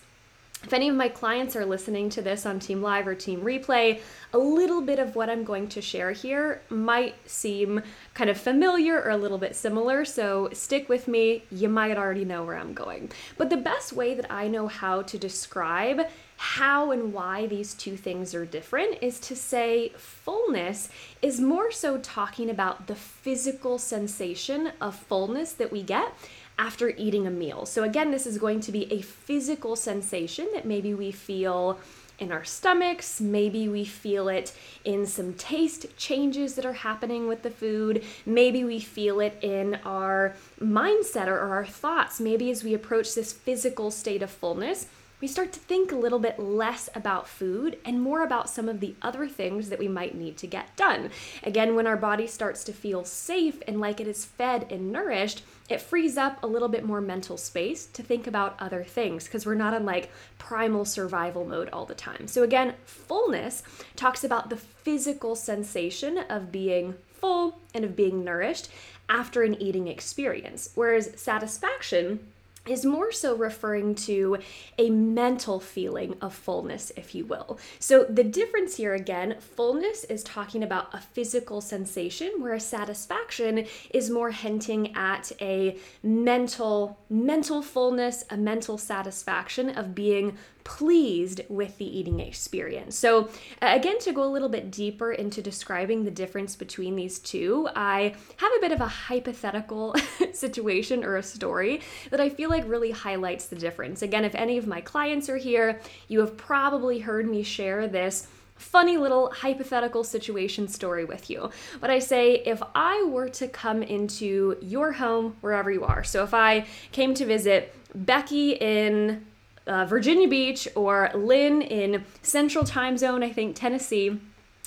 If 0.64 0.74
any 0.74 0.90
of 0.90 0.96
my 0.96 1.10
clients 1.10 1.56
are 1.56 1.66
listening 1.66 2.12
to 2.12 2.22
this 2.22 2.46
on 2.46 2.60
Team 2.60 2.84
Live 2.84 3.08
or 3.08 3.16
Team 3.16 3.42
Replay, 3.42 4.00
a 4.32 4.38
little 4.38 4.82
bit 4.82 5.00
of 5.00 5.16
what 5.16 5.28
I'm 5.28 5.44
going 5.44 5.68
to 5.70 5.82
share 5.82 6.12
here 6.12 6.62
might 6.70 7.16
seem 7.28 7.82
kind 8.14 8.30
of 8.30 8.40
familiar 8.40 9.02
or 9.02 9.10
a 9.10 9.18
little 9.18 9.40
bit 9.40 9.56
similar, 9.56 10.06
so 10.06 10.50
stick 10.54 10.88
with 10.88 11.08
me. 11.08 11.44
You 11.50 11.68
might 11.68 11.98
already 11.98 12.26
know 12.26 12.44
where 12.44 12.58
I'm 12.58 12.74
going. 12.74 13.10
But 13.40 13.50
the 13.50 13.58
best 13.58 13.92
way 13.92 14.14
that 14.14 14.32
I 14.32 14.48
know 14.48 14.68
how 14.68 15.02
to 15.02 15.18
describe 15.18 16.02
how 16.42 16.90
and 16.90 17.14
why 17.14 17.46
these 17.46 17.76
two 17.76 17.96
things 17.96 18.34
are 18.34 18.48
different 18.48 18.98
is 19.00 19.20
to 19.20 19.36
say 19.36 19.90
fullness 19.96 20.90
is 21.22 21.40
more 21.40 21.72
so 21.72 22.00
talking 22.00 22.50
about 22.50 22.88
the 22.88 22.96
physical 22.96 23.78
sensation 23.78 24.72
of 24.82 24.96
fullness 24.96 25.54
that 25.54 25.72
we 25.72 25.84
get 25.84 26.12
after 26.58 26.90
eating 26.98 27.28
a 27.28 27.30
meal. 27.30 27.68
So, 27.68 27.84
again, 27.84 28.10
this 28.10 28.26
is 28.26 28.40
going 28.40 28.60
to 28.62 28.72
be 28.72 28.92
a 28.92 29.02
physical 29.02 29.76
sensation 29.76 30.48
that 30.56 30.66
maybe 30.66 30.96
we 30.96 31.12
feel 31.12 31.80
in 32.18 32.32
our 32.32 32.44
stomachs, 32.44 33.22
maybe 33.22 33.70
we 33.70 33.86
feel 33.86 34.28
it 34.28 34.52
in 34.84 35.06
some 35.06 35.36
taste 35.36 35.96
changes 35.96 36.56
that 36.56 36.66
are 36.66 36.74
happening 36.74 37.28
with 37.28 37.44
the 37.44 37.52
food, 37.52 38.04
maybe 38.26 38.64
we 38.64 38.80
feel 38.80 39.20
it 39.20 39.38
in 39.44 39.76
our 39.86 40.36
mindset 40.60 41.28
or, 41.28 41.38
our 41.38 41.66
thoughts, 41.68 42.20
maybe 42.20 42.50
as 42.50 42.64
we 42.64 42.74
approach 42.74 43.14
this 43.14 43.32
physical 43.32 43.92
state 43.92 44.24
of 44.24 44.32
fullness 44.32 44.88
we 45.22 45.28
start 45.28 45.54
to 45.54 45.60
think 45.60 45.92
a 45.92 45.96
little 45.96 46.20
bit 46.20 46.40
less 46.40 46.90
about 46.96 47.28
food 47.28 47.78
and 47.86 48.02
more 48.02 48.24
about 48.24 48.50
some 48.50 48.68
of 48.68 48.80
the 48.80 48.96
other 49.02 49.28
things 49.28 49.70
that 49.70 49.80
we 49.80 49.88
might 49.88 50.16
need 50.16 50.36
to 50.38 50.48
get 50.48 50.76
done. 50.76 51.12
Again, 51.44 51.76
when 51.76 51.86
our 51.86 51.96
body 51.96 52.26
starts 52.26 52.64
to 52.66 52.74
feel 52.74 53.06
safe 53.06 53.62
and 53.68 53.80
like 53.80 54.02
it 54.02 54.08
is 54.08 54.26
fed 54.26 54.66
and 54.72 54.92
nourished, 54.92 55.44
it 55.70 55.80
frees 55.80 56.18
up 56.18 56.42
a 56.44 56.48
little 56.48 56.68
bit 56.68 56.84
more 56.84 57.00
mental 57.00 57.38
space 57.38 57.86
to 57.86 58.02
think 58.04 58.26
about 58.26 58.56
other 58.60 58.84
things 58.84 59.26
because 59.26 59.46
we're 59.46 59.54
not 59.54 59.76
in 59.76 59.86
like 59.86 60.12
primal 60.40 60.84
survival 60.84 61.46
mode 61.46 61.70
all 61.72 61.86
the 61.86 61.96
time. 61.96 62.28
So, 62.28 62.42
again, 62.44 62.74
fullness 62.84 63.64
talks 63.96 64.24
about 64.24 64.50
the 64.50 64.58
physical 64.58 65.36
sensation 65.36 66.18
of 66.30 66.52
being 66.52 66.96
full 67.14 67.60
and 67.74 67.86
of 67.86 67.96
being 67.96 68.24
nourished 68.24 68.70
after 69.08 69.44
an 69.44 69.62
eating 69.62 69.88
experience, 69.88 70.72
whereas 70.74 71.12
satisfaction 71.16 72.20
is 72.68 72.86
more 72.86 73.12
so 73.12 73.36
referring 73.36 73.96
to 73.96 74.38
a 74.78 74.90
mental 74.90 75.60
feeling 75.60 76.16
of 76.22 76.34
fullness, 76.34 76.92
if 76.96 77.16
you 77.16 77.26
will. 77.26 77.60
So 77.80 78.04
the 78.04 78.24
difference 78.24 78.78
here 78.78 78.94
again, 78.94 79.38
fullness 79.40 80.04
is 80.04 80.24
talking 80.24 80.62
about 80.62 80.94
a 80.94 81.02
physical 81.02 81.62
sensation, 81.62 82.34
whereas 82.38 82.66
satisfaction 82.66 83.66
is 83.90 84.10
more 84.10 84.32
hinting 84.32 84.96
at 84.96 85.32
a 85.42 85.78
mental 86.04 87.00
mental 87.10 87.62
fullness, 87.62 88.24
a 88.30 88.38
mental 88.38 88.78
satisfaction 88.78 89.70
of 89.70 89.96
being 89.96 90.38
pleased 90.64 91.42
with 91.50 91.78
the 91.78 91.86
eating 91.86 92.20
experience. 92.20 92.98
So, 92.98 93.30
uh, 93.62 93.74
again, 93.74 94.00
to 94.00 94.12
go 94.12 94.24
a 94.24 94.32
little 94.32 94.50
bit 94.50 94.72
deeper 94.72 95.12
into 95.12 95.42
describing 95.42 96.04
the 96.04 96.12
difference 96.12 96.56
between 96.56 96.96
these 96.96 97.20
two, 97.20 97.70
I 97.76 98.16
have 98.38 98.52
a 98.58 98.62
bit 98.62 98.72
of 98.72 98.82
a 98.82 98.88
hypothetical 98.88 99.96
situation 100.34 101.04
or 101.04 101.18
a 101.18 101.24
story 101.24 101.82
that 102.10 102.20
I 102.20 102.30
feel 102.30 102.50
like 102.50 102.68
really 102.68 102.92
highlights 102.92 103.48
the 103.48 103.56
difference. 103.56 104.02
Again, 104.02 104.26
if 104.26 104.36
any 104.36 104.58
of 104.58 104.68
my 104.68 104.82
clients 104.82 105.30
are 105.30 105.38
here, 105.38 105.80
you 106.08 106.20
have 106.20 106.38
probably 106.38 107.00
heard 107.00 107.28
me 107.28 107.44
share 107.44 107.88
this 107.88 108.28
funny 108.62 108.96
little 108.96 109.32
hypothetical 109.32 110.04
situation 110.04 110.68
story 110.68 111.04
with 111.04 111.30
you. 111.30 111.50
But 111.80 111.90
I 111.90 112.00
say, 112.00 112.36
if 112.36 112.62
I 112.76 113.04
were 113.10 113.30
to 113.30 113.48
come 113.48 113.82
into 113.82 114.58
your 114.62 114.92
home, 114.94 115.36
wherever 115.42 115.72
you 115.72 115.84
are, 115.84 116.04
so 116.04 116.24
if 116.24 116.34
I 116.34 116.68
came 116.92 117.14
to 117.16 117.26
visit 117.26 117.76
Becky 117.94 118.52
in 118.52 119.26
uh, 119.68 119.86
Virginia 119.86 120.28
Beach 120.28 120.68
or 120.76 121.12
Lynn 121.14 121.62
in 121.62 122.06
Central 122.22 122.64
Time 122.64 122.98
Zone, 122.98 123.24
I 123.24 123.32
think 123.32 123.56
Tennessee. 123.56 124.20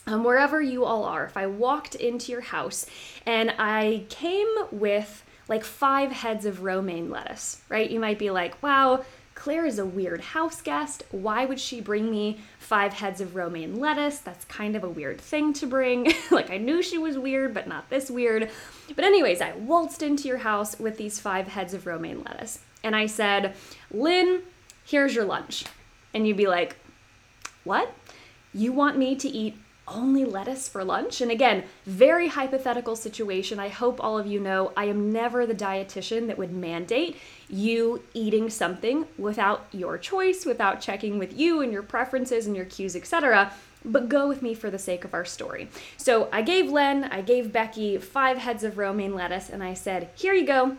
Um, 0.06 0.22
wherever 0.22 0.60
you 0.60 0.84
all 0.84 1.04
are, 1.04 1.24
if 1.24 1.36
I 1.36 1.46
walked 1.46 1.94
into 1.94 2.30
your 2.30 2.42
house 2.42 2.84
and 3.24 3.54
I 3.58 4.04
came 4.10 4.48
with 4.70 5.24
like 5.48 5.64
five 5.64 6.12
heads 6.12 6.44
of 6.44 6.62
romaine 6.62 7.08
lettuce, 7.08 7.62
right? 7.70 7.90
You 7.90 8.00
might 8.00 8.18
be 8.18 8.30
like, 8.30 8.62
wow, 8.62 9.04
Claire 9.34 9.66
is 9.66 9.78
a 9.78 9.84
weird 9.86 10.20
house 10.20 10.62
guest. 10.62 11.04
Why 11.10 11.44
would 11.44 11.60
she 11.60 11.80
bring 11.80 12.10
me 12.10 12.40
five 12.58 12.94
heads 12.94 13.20
of 13.20 13.34
romaine 13.34 13.78
lettuce? 13.78 14.18
That's 14.18 14.44
kind 14.44 14.76
of 14.76 14.84
a 14.84 14.88
weird 14.88 15.20
thing 15.20 15.52
to 15.54 15.66
bring. 15.66 16.12
like, 16.30 16.50
I 16.50 16.58
knew 16.58 16.82
she 16.82 16.98
was 16.98 17.18
weird, 17.18 17.52
but 17.52 17.66
not 17.66 17.90
this 17.90 18.10
weird. 18.10 18.50
But, 18.94 19.04
anyways, 19.04 19.40
I 19.40 19.52
waltzed 19.52 20.02
into 20.02 20.28
your 20.28 20.38
house 20.38 20.78
with 20.78 20.96
these 20.96 21.18
five 21.18 21.48
heads 21.48 21.74
of 21.74 21.86
romaine 21.86 22.22
lettuce. 22.22 22.60
And 22.82 22.94
I 22.94 23.06
said, 23.06 23.54
Lynn, 23.90 24.42
here's 24.84 25.14
your 25.14 25.24
lunch. 25.24 25.64
And 26.12 26.26
you'd 26.26 26.36
be 26.36 26.46
like, 26.46 26.76
what? 27.64 27.94
You 28.52 28.72
want 28.72 28.96
me 28.96 29.16
to 29.16 29.28
eat 29.28 29.56
only 29.86 30.24
lettuce 30.24 30.68
for 30.68 30.84
lunch? 30.84 31.20
And 31.20 31.30
again, 31.30 31.64
very 31.84 32.28
hypothetical 32.28 32.96
situation. 32.96 33.58
I 33.58 33.68
hope 33.68 34.02
all 34.02 34.18
of 34.18 34.26
you 34.26 34.40
know 34.40 34.72
I 34.76 34.84
am 34.84 35.12
never 35.12 35.46
the 35.46 35.54
dietitian 35.54 36.26
that 36.28 36.38
would 36.38 36.52
mandate 36.52 37.16
you 37.48 38.02
eating 38.14 38.48
something 38.48 39.06
without 39.18 39.66
your 39.72 39.98
choice, 39.98 40.46
without 40.46 40.80
checking 40.80 41.18
with 41.18 41.36
you 41.38 41.60
and 41.60 41.72
your 41.72 41.82
preferences 41.82 42.46
and 42.46 42.56
your 42.56 42.64
cues, 42.64 42.96
etc. 42.96 43.52
But 43.84 44.08
go 44.08 44.28
with 44.28 44.40
me 44.40 44.54
for 44.54 44.70
the 44.70 44.78
sake 44.78 45.04
of 45.04 45.12
our 45.12 45.26
story. 45.26 45.68
So 45.98 46.28
I 46.32 46.40
gave 46.40 46.70
Len, 46.70 47.04
I 47.04 47.20
gave 47.20 47.52
Becky 47.52 47.98
five 47.98 48.38
heads 48.38 48.64
of 48.64 48.78
romaine 48.78 49.14
lettuce, 49.14 49.50
and 49.50 49.62
I 49.62 49.74
said, 49.74 50.08
Here 50.14 50.32
you 50.32 50.46
go, 50.46 50.78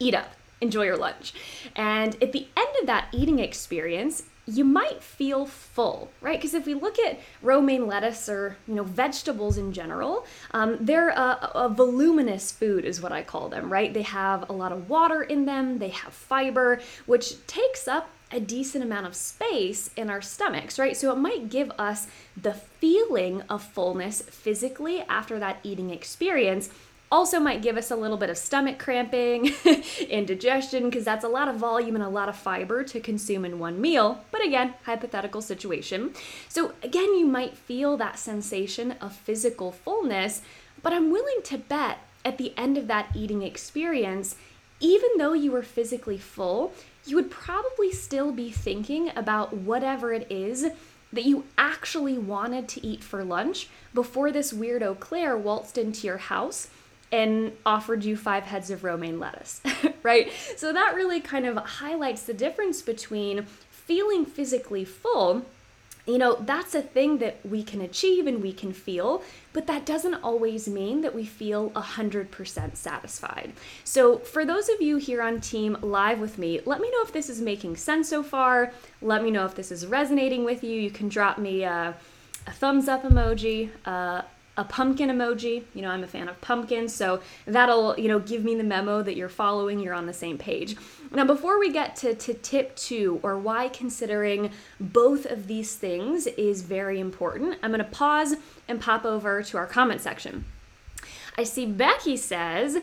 eat 0.00 0.14
up 0.14 0.34
enjoy 0.64 0.84
your 0.84 0.96
lunch. 0.96 1.34
And 1.76 2.20
at 2.22 2.32
the 2.32 2.48
end 2.56 2.68
that 2.86 3.08
eating 3.12 3.38
experience, 3.38 4.24
you 4.46 4.64
might 4.64 5.02
feel 5.02 5.46
full, 5.46 6.10
right? 6.20 6.38
Because 6.38 6.54
if 6.54 6.66
we 6.66 6.74
look 6.74 6.98
at 6.98 7.18
romaine 7.40 7.86
lettuce 7.86 8.28
or 8.28 8.56
you 8.68 8.74
know 8.74 8.84
vegetables 8.84 9.56
in 9.56 9.72
general, 9.72 10.26
um, 10.50 10.76
they're 10.80 11.08
a, 11.10 11.50
a, 11.54 11.68
voluminous 11.68 12.52
food, 12.52 12.84
is 12.84 13.00
what 13.00 13.12
I 13.12 13.22
call 13.22 13.48
them, 13.48 13.72
right? 13.72 13.92
They 13.92 14.02
have 14.02 14.48
a 14.50 14.52
lot 14.52 14.72
of 14.72 14.90
water 14.90 15.22
in 15.22 15.46
them, 15.46 15.78
they 15.78 15.88
have 15.88 16.12
fiber, 16.12 16.80
which 17.06 17.46
takes 17.46 17.88
up 17.88 18.10
a 18.30 18.40
decent 18.40 18.82
amount 18.84 19.06
of 19.06 19.14
space 19.14 19.90
in 19.96 20.10
our 20.10 20.20
stomachs, 20.20 20.78
right? 20.78 20.96
So 20.96 21.12
it 21.12 21.18
might 21.18 21.48
give 21.48 21.70
us 21.78 22.08
the 22.36 22.54
feeling 22.54 23.42
of 23.42 23.62
fullness 23.62 24.22
physically 24.22 25.02
after 25.02 25.38
that 25.38 25.58
eating 25.62 25.90
experience 25.90 26.68
also, 27.12 27.38
might 27.38 27.62
give 27.62 27.76
us 27.76 27.90
a 27.90 27.96
little 27.96 28.16
bit 28.16 28.30
of 28.30 28.36
stomach 28.36 28.78
cramping, 28.78 29.52
indigestion, 30.08 30.84
because 30.84 31.04
that's 31.04 31.24
a 31.24 31.28
lot 31.28 31.48
of 31.48 31.56
volume 31.56 31.94
and 31.94 32.02
a 32.02 32.08
lot 32.08 32.28
of 32.28 32.36
fiber 32.36 32.82
to 32.82 32.98
consume 32.98 33.44
in 33.44 33.58
one 33.58 33.80
meal. 33.80 34.24
But 34.32 34.44
again, 34.44 34.74
hypothetical 34.84 35.40
situation. 35.40 36.14
So, 36.48 36.72
again, 36.82 37.14
you 37.14 37.26
might 37.26 37.56
feel 37.56 37.96
that 37.98 38.18
sensation 38.18 38.92
of 39.00 39.14
physical 39.14 39.70
fullness, 39.70 40.42
but 40.82 40.92
I'm 40.92 41.12
willing 41.12 41.40
to 41.44 41.58
bet 41.58 41.98
at 42.24 42.38
the 42.38 42.52
end 42.56 42.78
of 42.78 42.88
that 42.88 43.10
eating 43.14 43.42
experience, 43.42 44.36
even 44.80 45.10
though 45.18 45.34
you 45.34 45.52
were 45.52 45.62
physically 45.62 46.18
full, 46.18 46.72
you 47.06 47.16
would 47.16 47.30
probably 47.30 47.92
still 47.92 48.32
be 48.32 48.50
thinking 48.50 49.10
about 49.14 49.52
whatever 49.54 50.12
it 50.12 50.26
is 50.30 50.66
that 51.12 51.24
you 51.24 51.44
actually 51.56 52.18
wanted 52.18 52.66
to 52.68 52.84
eat 52.84 53.04
for 53.04 53.22
lunch 53.22 53.68
before 53.92 54.32
this 54.32 54.52
weirdo 54.52 54.98
Claire 54.98 55.36
waltzed 55.36 55.78
into 55.78 56.06
your 56.06 56.18
house 56.18 56.68
and 57.14 57.52
offered 57.64 58.04
you 58.04 58.16
five 58.16 58.42
heads 58.42 58.70
of 58.70 58.82
romaine 58.82 59.20
lettuce, 59.20 59.60
right? 60.02 60.32
So 60.56 60.72
that 60.72 60.96
really 60.96 61.20
kind 61.20 61.46
of 61.46 61.56
highlights 61.56 62.22
the 62.22 62.34
difference 62.34 62.82
between 62.82 63.46
feeling 63.70 64.26
physically 64.26 64.84
full. 64.84 65.46
You 66.06 66.18
know, 66.18 66.34
that's 66.34 66.74
a 66.74 66.82
thing 66.82 67.18
that 67.18 67.38
we 67.48 67.62
can 67.62 67.80
achieve 67.80 68.26
and 68.26 68.42
we 68.42 68.52
can 68.52 68.72
feel, 68.72 69.22
but 69.52 69.68
that 69.68 69.86
doesn't 69.86 70.16
always 70.16 70.66
mean 70.68 71.02
that 71.02 71.14
we 71.14 71.24
feel 71.24 71.70
100% 71.70 72.76
satisfied. 72.76 73.52
So, 73.84 74.18
for 74.18 74.44
those 74.44 74.68
of 74.68 74.82
you 74.82 74.96
here 74.96 75.22
on 75.22 75.40
team 75.40 75.78
live 75.82 76.18
with 76.18 76.36
me, 76.36 76.60
let 76.66 76.80
me 76.80 76.90
know 76.90 77.02
if 77.02 77.12
this 77.12 77.30
is 77.30 77.40
making 77.40 77.76
sense 77.76 78.08
so 78.08 78.24
far. 78.24 78.72
Let 79.00 79.22
me 79.22 79.30
know 79.30 79.46
if 79.46 79.54
this 79.54 79.70
is 79.70 79.86
resonating 79.86 80.44
with 80.44 80.64
you. 80.64 80.78
You 80.78 80.90
can 80.90 81.08
drop 81.08 81.38
me 81.38 81.62
a, 81.62 81.94
a 82.46 82.50
thumbs 82.50 82.88
up 82.88 83.04
emoji, 83.04 83.70
uh, 83.86 84.22
a 84.56 84.64
pumpkin 84.64 85.10
emoji. 85.10 85.64
You 85.74 85.82
know, 85.82 85.88
I'm 85.88 86.04
a 86.04 86.06
fan 86.06 86.28
of 86.28 86.40
pumpkins, 86.40 86.94
so 86.94 87.20
that'll, 87.46 87.98
you 87.98 88.08
know, 88.08 88.18
give 88.18 88.44
me 88.44 88.54
the 88.54 88.64
memo 88.64 89.02
that 89.02 89.16
you're 89.16 89.28
following, 89.28 89.80
you're 89.80 89.94
on 89.94 90.06
the 90.06 90.12
same 90.12 90.38
page. 90.38 90.76
Now, 91.10 91.24
before 91.24 91.58
we 91.58 91.72
get 91.72 91.96
to, 91.96 92.14
to 92.14 92.34
tip 92.34 92.74
two, 92.76 93.20
or 93.22 93.38
why 93.38 93.68
considering 93.68 94.50
both 94.80 95.26
of 95.26 95.46
these 95.46 95.74
things 95.74 96.26
is 96.26 96.62
very 96.62 97.00
important, 97.00 97.58
I'm 97.62 97.70
gonna 97.70 97.84
pause 97.84 98.36
and 98.68 98.80
pop 98.80 99.04
over 99.04 99.42
to 99.42 99.56
our 99.56 99.66
comment 99.66 100.00
section. 100.00 100.44
I 101.36 101.44
see 101.44 101.66
Becky 101.66 102.16
says, 102.16 102.78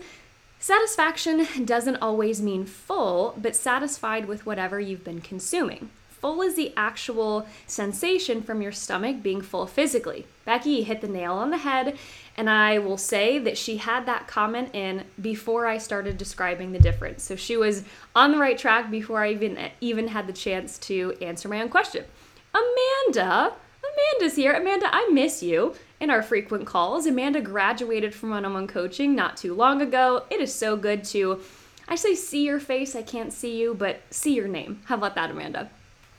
Satisfaction 0.59 1.47
doesn't 1.65 1.95
always 1.97 2.41
mean 2.41 2.65
full, 2.65 3.33
but 3.41 3.55
satisfied 3.55 4.27
with 4.27 4.45
whatever 4.45 4.79
you've 4.79 5.03
been 5.03 5.19
consuming. 5.19 5.89
Full 6.21 6.43
is 6.43 6.55
the 6.55 6.71
actual 6.77 7.47
sensation 7.65 8.43
from 8.43 8.61
your 8.61 8.71
stomach 8.71 9.23
being 9.23 9.41
full 9.41 9.65
physically. 9.65 10.27
Becky 10.45 10.83
hit 10.83 11.01
the 11.01 11.07
nail 11.07 11.33
on 11.33 11.49
the 11.49 11.57
head, 11.57 11.97
and 12.37 12.47
I 12.47 12.77
will 12.77 12.97
say 12.97 13.39
that 13.39 13.57
she 13.57 13.77
had 13.77 14.05
that 14.05 14.27
comment 14.27 14.69
in 14.75 15.03
before 15.19 15.65
I 15.65 15.79
started 15.79 16.19
describing 16.19 16.71
the 16.71 16.79
difference. 16.79 17.23
So 17.23 17.35
she 17.35 17.57
was 17.57 17.83
on 18.15 18.31
the 18.31 18.37
right 18.37 18.57
track 18.57 18.91
before 18.91 19.23
I 19.23 19.31
even 19.31 19.57
even 19.81 20.09
had 20.09 20.27
the 20.27 20.33
chance 20.33 20.77
to 20.79 21.17
answer 21.21 21.49
my 21.49 21.61
own 21.61 21.69
question. 21.69 22.05
Amanda, 22.53 23.53
Amanda's 23.83 24.35
here. 24.35 24.53
Amanda, 24.53 24.89
I 24.91 25.09
miss 25.11 25.41
you 25.41 25.73
in 25.99 26.11
our 26.11 26.21
frequent 26.21 26.67
calls. 26.67 27.07
Amanda 27.07 27.41
graduated 27.41 28.13
from 28.13 28.29
one-on-one 28.29 28.67
coaching 28.67 29.15
not 29.15 29.37
too 29.37 29.55
long 29.55 29.81
ago. 29.81 30.25
It 30.29 30.39
is 30.39 30.53
so 30.53 30.77
good 30.77 31.03
to 31.05 31.41
I 31.87 31.95
say 31.95 32.13
see 32.13 32.45
your 32.45 32.59
face, 32.59 32.95
I 32.95 33.01
can't 33.01 33.33
see 33.33 33.59
you, 33.59 33.73
but 33.73 34.01
see 34.11 34.35
your 34.35 34.47
name. 34.47 34.81
How 34.85 34.95
about 34.95 35.15
that, 35.15 35.31
Amanda? 35.31 35.69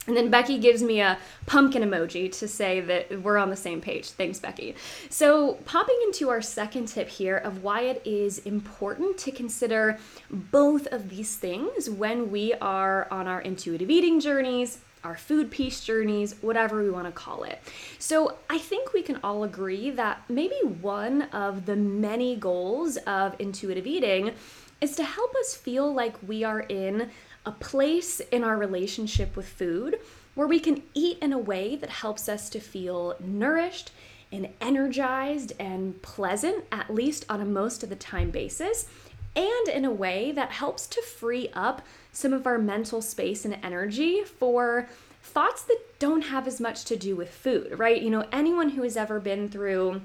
And 0.06 0.16
then 0.16 0.30
Becky 0.30 0.58
gives 0.58 0.82
me 0.82 1.00
a 1.00 1.16
pumpkin 1.46 1.82
emoji 1.82 2.30
to 2.38 2.48
say 2.48 2.80
that 2.80 3.22
we're 3.22 3.38
on 3.38 3.50
the 3.50 3.56
same 3.56 3.80
page. 3.80 4.10
Thanks, 4.10 4.40
Becky. 4.40 4.74
So, 5.10 5.54
popping 5.64 5.98
into 6.04 6.28
our 6.28 6.42
second 6.42 6.88
tip 6.88 7.08
here 7.08 7.36
of 7.36 7.62
why 7.62 7.82
it 7.82 8.02
is 8.04 8.38
important 8.40 9.16
to 9.18 9.30
consider 9.30 9.98
both 10.28 10.88
of 10.88 11.08
these 11.08 11.36
things 11.36 11.88
when 11.88 12.32
we 12.32 12.52
are 12.54 13.06
on 13.12 13.28
our 13.28 13.40
intuitive 13.42 13.90
eating 13.90 14.18
journeys, 14.18 14.78
our 15.04 15.16
food 15.16 15.50
peace 15.52 15.80
journeys, 15.84 16.34
whatever 16.40 16.82
we 16.82 16.90
want 16.90 17.06
to 17.06 17.12
call 17.12 17.44
it. 17.44 17.60
So, 18.00 18.38
I 18.50 18.58
think 18.58 18.92
we 18.92 19.02
can 19.02 19.20
all 19.22 19.44
agree 19.44 19.90
that 19.90 20.22
maybe 20.28 20.56
one 20.80 21.22
of 21.30 21.64
the 21.66 21.76
many 21.76 22.34
goals 22.34 22.96
of 22.98 23.36
intuitive 23.38 23.86
eating 23.86 24.32
is 24.80 24.96
to 24.96 25.04
help 25.04 25.32
us 25.36 25.54
feel 25.54 25.94
like 25.94 26.16
we 26.26 26.42
are 26.42 26.60
in 26.60 27.08
a 27.44 27.52
place 27.52 28.20
in 28.20 28.44
our 28.44 28.56
relationship 28.56 29.36
with 29.36 29.48
food 29.48 29.98
where 30.34 30.46
we 30.46 30.60
can 30.60 30.82
eat 30.94 31.18
in 31.20 31.32
a 31.32 31.38
way 31.38 31.76
that 31.76 31.90
helps 31.90 32.28
us 32.28 32.48
to 32.50 32.60
feel 32.60 33.16
nourished 33.20 33.90
and 34.30 34.48
energized 34.60 35.52
and 35.58 36.00
pleasant, 36.00 36.64
at 36.72 36.92
least 36.92 37.26
on 37.28 37.40
a 37.40 37.44
most 37.44 37.82
of 37.82 37.90
the 37.90 37.96
time 37.96 38.30
basis, 38.30 38.86
and 39.36 39.68
in 39.68 39.84
a 39.84 39.90
way 39.90 40.32
that 40.32 40.50
helps 40.50 40.86
to 40.86 41.02
free 41.02 41.50
up 41.52 41.82
some 42.12 42.32
of 42.32 42.46
our 42.46 42.58
mental 42.58 43.02
space 43.02 43.44
and 43.44 43.58
energy 43.62 44.22
for 44.22 44.88
thoughts 45.22 45.62
that 45.62 45.78
don't 45.98 46.22
have 46.22 46.46
as 46.46 46.60
much 46.60 46.84
to 46.84 46.96
do 46.96 47.14
with 47.14 47.30
food, 47.30 47.78
right? 47.78 48.00
You 48.00 48.10
know, 48.10 48.26
anyone 48.32 48.70
who 48.70 48.82
has 48.82 48.96
ever 48.96 49.20
been 49.20 49.48
through 49.48 50.00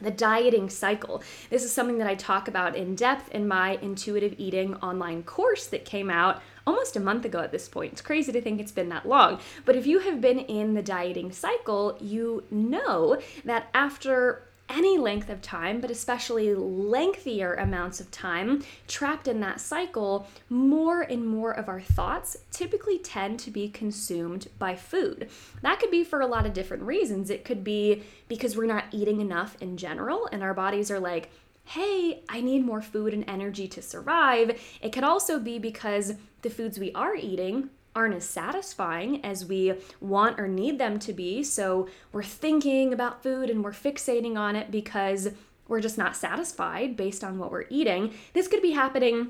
the 0.00 0.10
dieting 0.10 0.70
cycle. 0.70 1.22
This 1.50 1.64
is 1.64 1.72
something 1.72 1.98
that 1.98 2.06
I 2.06 2.14
talk 2.14 2.46
about 2.46 2.76
in 2.76 2.94
depth 2.94 3.30
in 3.32 3.48
my 3.48 3.78
intuitive 3.82 4.34
eating 4.38 4.76
online 4.76 5.24
course 5.24 5.66
that 5.68 5.84
came 5.84 6.10
out 6.10 6.40
almost 6.68 6.96
a 6.96 7.00
month 7.00 7.24
ago 7.24 7.40
at 7.40 7.50
this 7.50 7.66
point. 7.66 7.92
It's 7.92 8.02
crazy 8.02 8.30
to 8.30 8.42
think 8.42 8.60
it's 8.60 8.72
been 8.72 8.90
that 8.90 9.08
long. 9.08 9.40
But 9.64 9.74
if 9.74 9.86
you 9.86 10.00
have 10.00 10.20
been 10.20 10.38
in 10.38 10.74
the 10.74 10.82
dieting 10.82 11.32
cycle, 11.32 11.96
you 11.98 12.44
know 12.50 13.18
that 13.46 13.70
after 13.72 14.42
any 14.68 14.98
length 14.98 15.30
of 15.30 15.40
time, 15.40 15.80
but 15.80 15.90
especially 15.90 16.54
lengthier 16.54 17.54
amounts 17.54 18.00
of 18.00 18.10
time 18.10 18.62
trapped 18.86 19.26
in 19.26 19.40
that 19.40 19.62
cycle, 19.62 20.28
more 20.50 21.00
and 21.00 21.26
more 21.26 21.52
of 21.52 21.70
our 21.70 21.80
thoughts 21.80 22.36
typically 22.50 22.98
tend 22.98 23.40
to 23.40 23.50
be 23.50 23.70
consumed 23.70 24.48
by 24.58 24.74
food. 24.76 25.30
That 25.62 25.80
could 25.80 25.90
be 25.90 26.04
for 26.04 26.20
a 26.20 26.26
lot 26.26 26.44
of 26.44 26.52
different 26.52 26.82
reasons. 26.82 27.30
It 27.30 27.46
could 27.46 27.64
be 27.64 28.02
because 28.28 28.58
we're 28.58 28.66
not 28.66 28.84
eating 28.92 29.22
enough 29.22 29.56
in 29.62 29.78
general, 29.78 30.28
and 30.30 30.42
our 30.42 30.52
bodies 30.52 30.90
are 30.90 31.00
like, 31.00 31.30
hey, 31.68 32.22
I 32.30 32.40
need 32.40 32.64
more 32.64 32.80
food 32.80 33.12
and 33.12 33.28
energy 33.28 33.68
to 33.68 33.82
survive. 33.82 34.58
It 34.80 34.90
could 34.90 35.04
also 35.04 35.38
be 35.38 35.58
because 35.58 36.14
the 36.40 36.48
foods 36.48 36.78
we 36.78 36.92
are 36.92 37.14
eating 37.14 37.68
aren't 37.94 38.14
as 38.14 38.24
satisfying 38.24 39.22
as 39.22 39.44
we 39.44 39.74
want 40.00 40.40
or 40.40 40.48
need 40.48 40.78
them 40.78 40.98
to 41.00 41.12
be. 41.12 41.42
So 41.42 41.86
we're 42.10 42.22
thinking 42.22 42.94
about 42.94 43.22
food 43.22 43.50
and 43.50 43.62
we're 43.62 43.72
fixating 43.72 44.38
on 44.38 44.56
it 44.56 44.70
because 44.70 45.28
we're 45.66 45.82
just 45.82 45.98
not 45.98 46.16
satisfied 46.16 46.96
based 46.96 47.22
on 47.22 47.38
what 47.38 47.50
we're 47.50 47.66
eating. 47.68 48.14
This 48.32 48.48
could 48.48 48.62
be 48.62 48.70
happening 48.70 49.28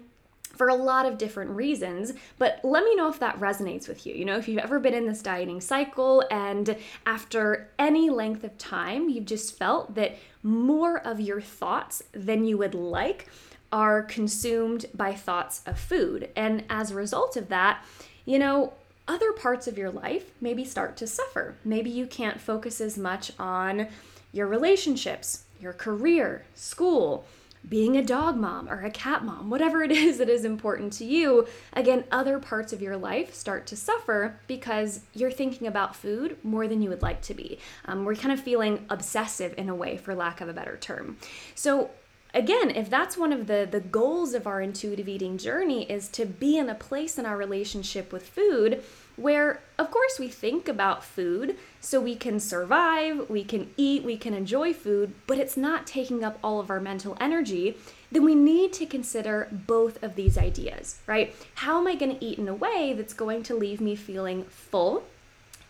for 0.58 0.68
a 0.68 0.74
lot 0.74 1.06
of 1.06 1.16
different 1.16 1.52
reasons, 1.52 2.12
but 2.36 2.60
let 2.64 2.84
me 2.84 2.94
know 2.96 3.08
if 3.08 3.20
that 3.20 3.38
resonates 3.38 3.88
with 3.88 4.04
you. 4.06 4.14
You 4.14 4.24
know, 4.24 4.36
if 4.36 4.48
you've 4.48 4.58
ever 4.58 4.80
been 4.80 4.92
in 4.92 5.06
this 5.06 5.22
dieting 5.22 5.60
cycle 5.60 6.24
and 6.30 6.76
after 7.06 7.70
any 7.78 8.10
length 8.10 8.42
of 8.42 8.58
time, 8.58 9.08
you've 9.08 9.24
just 9.24 9.56
felt 9.56 9.94
that 9.94 10.18
more 10.42 10.98
of 10.98 11.20
your 11.20 11.40
thoughts 11.40 12.02
than 12.12 12.44
you 12.44 12.58
would 12.58 12.74
like 12.74 13.28
are 13.70 14.02
consumed 14.02 14.86
by 14.94 15.14
thoughts 15.14 15.62
of 15.64 15.78
food. 15.78 16.28
And 16.34 16.64
as 16.68 16.90
a 16.90 16.96
result 16.96 17.36
of 17.36 17.48
that, 17.48 17.84
you 18.24 18.38
know, 18.38 18.72
other 19.06 19.32
parts 19.32 19.66
of 19.66 19.78
your 19.78 19.90
life 19.90 20.32
maybe 20.40 20.64
start 20.64 20.96
to 20.98 21.06
suffer. 21.06 21.54
Maybe 21.64 21.88
you 21.88 22.06
can't 22.06 22.40
focus 22.40 22.80
as 22.80 22.98
much 22.98 23.32
on 23.38 23.88
your 24.32 24.46
relationships, 24.46 25.44
your 25.60 25.72
career, 25.72 26.44
school, 26.54 27.24
being 27.66 27.96
a 27.96 28.04
dog 28.04 28.36
mom 28.36 28.68
or 28.68 28.82
a 28.84 28.90
cat 28.90 29.24
mom, 29.24 29.50
whatever 29.50 29.82
it 29.82 29.90
is 29.92 30.18
that 30.18 30.28
is 30.28 30.44
important 30.44 30.92
to 30.94 31.04
you, 31.04 31.46
again, 31.72 32.04
other 32.10 32.38
parts 32.38 32.72
of 32.72 32.82
your 32.82 32.96
life 32.96 33.34
start 33.34 33.66
to 33.68 33.76
suffer 33.76 34.38
because 34.46 35.00
you're 35.14 35.30
thinking 35.30 35.66
about 35.66 35.96
food 35.96 36.36
more 36.42 36.68
than 36.68 36.82
you 36.82 36.88
would 36.90 37.02
like 37.02 37.22
to 37.22 37.34
be. 37.34 37.58
Um, 37.84 38.04
we're 38.04 38.14
kind 38.14 38.32
of 38.32 38.40
feeling 38.40 38.84
obsessive 38.90 39.54
in 39.56 39.68
a 39.68 39.74
way, 39.74 39.96
for 39.96 40.14
lack 40.14 40.40
of 40.40 40.48
a 40.48 40.52
better 40.52 40.76
term. 40.76 41.16
So, 41.54 41.90
again, 42.34 42.70
if 42.70 42.90
that's 42.90 43.16
one 43.16 43.32
of 43.32 43.46
the 43.46 43.66
the 43.70 43.80
goals 43.80 44.34
of 44.34 44.46
our 44.46 44.60
intuitive 44.60 45.08
eating 45.08 45.38
journey 45.38 45.90
is 45.90 46.08
to 46.10 46.26
be 46.26 46.58
in 46.58 46.68
a 46.68 46.74
place 46.74 47.18
in 47.18 47.26
our 47.26 47.36
relationship 47.36 48.12
with 48.12 48.28
food 48.28 48.82
where 49.18 49.60
of 49.78 49.90
course 49.90 50.18
we 50.18 50.28
think 50.28 50.68
about 50.68 51.04
food 51.04 51.56
so 51.80 52.00
we 52.00 52.14
can 52.14 52.40
survive, 52.40 53.28
we 53.28 53.44
can 53.44 53.70
eat, 53.76 54.02
we 54.04 54.16
can 54.16 54.34
enjoy 54.34 54.72
food, 54.72 55.12
but 55.26 55.38
it's 55.38 55.56
not 55.56 55.86
taking 55.86 56.24
up 56.24 56.38
all 56.42 56.60
of 56.60 56.70
our 56.70 56.80
mental 56.80 57.16
energy, 57.20 57.76
then 58.10 58.24
we 58.24 58.34
need 58.34 58.72
to 58.72 58.86
consider 58.86 59.48
both 59.50 60.02
of 60.02 60.14
these 60.14 60.38
ideas, 60.38 60.98
right? 61.06 61.34
How 61.56 61.78
am 61.78 61.86
I 61.86 61.94
going 61.94 62.18
to 62.18 62.24
eat 62.24 62.38
in 62.38 62.48
a 62.48 62.54
way 62.54 62.94
that's 62.96 63.14
going 63.14 63.42
to 63.44 63.54
leave 63.54 63.80
me 63.80 63.94
feeling 63.94 64.44
full 64.44 65.04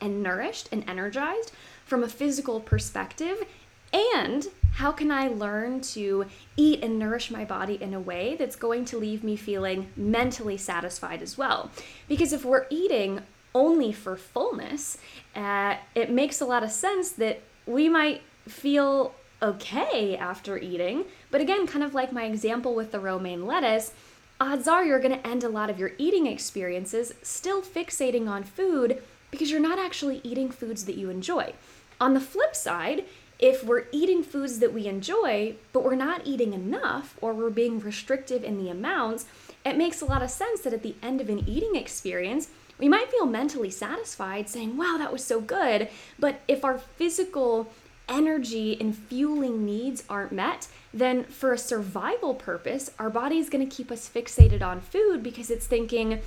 and 0.01 0.23
nourished 0.23 0.69
and 0.71 0.89
energized 0.89 1.53
from 1.85 2.05
a 2.05 2.09
physical 2.09 2.61
perspective 2.61 3.45
and 3.93 4.47
how 4.75 4.93
can 4.93 5.11
I 5.11 5.29
learn 5.29 5.81
to 5.81 6.27
eat 6.57 6.85
and 6.85 6.99
nourish 6.99 7.31
my 7.31 7.45
body 7.45 7.79
in 7.81 7.95
a 7.95 8.01
way 8.01 8.37
that's 8.39 8.57
going 8.57 8.85
to 8.87 8.99
leave 8.99 9.25
me 9.25 9.35
feeling 9.35 9.89
mentally 9.97 10.57
satisfied 10.57 11.23
as 11.23 11.39
well? 11.39 11.71
Because 12.07 12.33
if 12.33 12.45
we're 12.45 12.67
eating 12.71 13.23
only 13.59 13.91
for 13.91 14.17
fullness, 14.17 14.99
uh, 15.35 15.75
it 15.97 16.11
makes 16.11 16.41
a 16.41 16.47
lot 16.47 16.63
of 16.63 16.71
sense 16.71 17.11
that 17.11 17.41
we 17.67 17.89
might 17.89 18.23
feel 18.47 19.13
okay 19.43 20.17
after 20.17 20.57
eating. 20.57 21.05
But 21.33 21.41
again, 21.41 21.67
kind 21.67 21.85
of 21.85 21.93
like 21.93 22.13
my 22.13 22.25
example 22.25 22.75
with 22.75 22.93
the 22.93 23.01
romaine 23.01 23.47
lettuce, 23.47 23.93
odds 24.41 24.69
are 24.69 24.85
you're 24.85 25.01
going 25.01 25.19
to 25.21 25.27
end 25.27 25.43
a 25.43 25.49
lot 25.49 25.71
of 25.71 25.79
your 25.79 25.91
eating 25.99 26.27
experiences 26.27 27.13
still 27.23 27.61
fixating 27.61 28.29
on 28.29 28.45
food 28.45 29.03
because 29.33 29.51
you're 29.51 29.61
not 29.61 29.79
actually 29.79 30.21
eating 30.23 30.51
foods 30.51 30.85
that 30.85 30.97
you 30.97 31.11
enjoy. 31.11 31.53
On 32.01 32.15
the 32.15 32.21
flip 32.21 32.55
side, 32.55 33.05
if 33.41 33.65
we're 33.65 33.87
eating 33.91 34.23
foods 34.23 34.61
that 34.61 34.73
we 34.73 34.87
enjoy, 34.87 35.57
but 35.73 35.85
we're 35.85 35.97
not 35.97 36.23
eating 36.25 36.53
enough 36.53 37.17
or 37.21 37.33
we're 37.35 37.51
being 37.51 37.81
restrictive 37.81 38.45
in 38.45 38.57
the 38.57 38.71
amounts, 38.71 39.27
it 39.67 39.77
makes 39.77 40.01
a 40.01 40.07
lot 40.07 40.23
of 40.23 40.31
sense 40.31 40.61
that 40.61 40.73
at 40.73 40.85
the 40.85 40.95
end 41.03 41.21
of 41.21 41.29
an 41.29 41.49
eating 41.49 41.75
experience, 41.75 42.49
we 42.79 42.89
might 42.89 43.11
feel 43.11 43.27
mentally 43.27 43.71
satisfied 43.71 44.49
saying, 44.49 44.77
wow, 44.77 44.97
that 44.99 45.13
was 45.13 45.25
so 45.25 45.41
good. 45.41 45.89
But 46.19 46.41
if 46.47 46.65
our 46.65 46.79
physical 46.79 47.71
energy 48.09 48.77
and 48.81 48.97
fueling 48.97 49.65
needs 49.65 50.05
aren't 50.09 50.33
met, 50.33 50.69
then 50.95 51.25
for 51.25 51.53
a 51.53 51.59
survival 51.59 52.35
purpose, 52.35 52.91
our 52.99 53.11
body 53.11 53.39
is 53.39 53.51
going 53.51 53.69
to 53.69 53.77
keep 53.77 53.91
us 53.91 54.09
fixated 54.09 54.63
on 54.63 54.81
food 54.81 55.23
because 55.23 55.51
it's 55.51 55.67
thinking, 55.67 56.21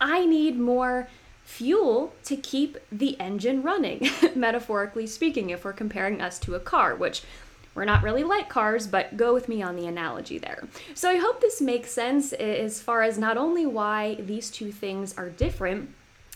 I 0.00 0.24
need 0.24 0.58
more 0.58 1.08
fuel 1.44 2.12
to 2.24 2.36
keep 2.36 2.76
the 2.90 3.18
engine 3.20 3.62
running, 3.62 4.08
metaphorically 4.34 5.06
speaking, 5.06 5.50
if 5.50 5.64
we're 5.64 5.72
comparing 5.72 6.20
us 6.20 6.38
to 6.40 6.54
a 6.54 6.60
car, 6.60 6.94
which 6.94 7.22
we're 7.76 7.84
not 7.84 8.02
really 8.02 8.24
like 8.24 8.48
cars, 8.48 8.86
but 8.86 9.16
go 9.16 9.32
with 9.34 9.48
me 9.48 9.62
on 9.62 9.76
the 9.76 9.86
analogy 9.86 10.38
there. 10.38 10.66
So 10.94 11.10
I 11.10 11.16
hope 11.16 11.40
this 11.40 11.60
makes 11.60 11.92
sense 11.92 12.32
eh, 12.32 12.36
as 12.38 12.80
far 12.80 13.02
as 13.02 13.18
not 13.18 13.36
only 13.36 13.66
why 13.66 14.14
these 14.14 14.50
two 14.50 14.72
things 14.72 15.16
are 15.16 15.28
different, 15.28 15.90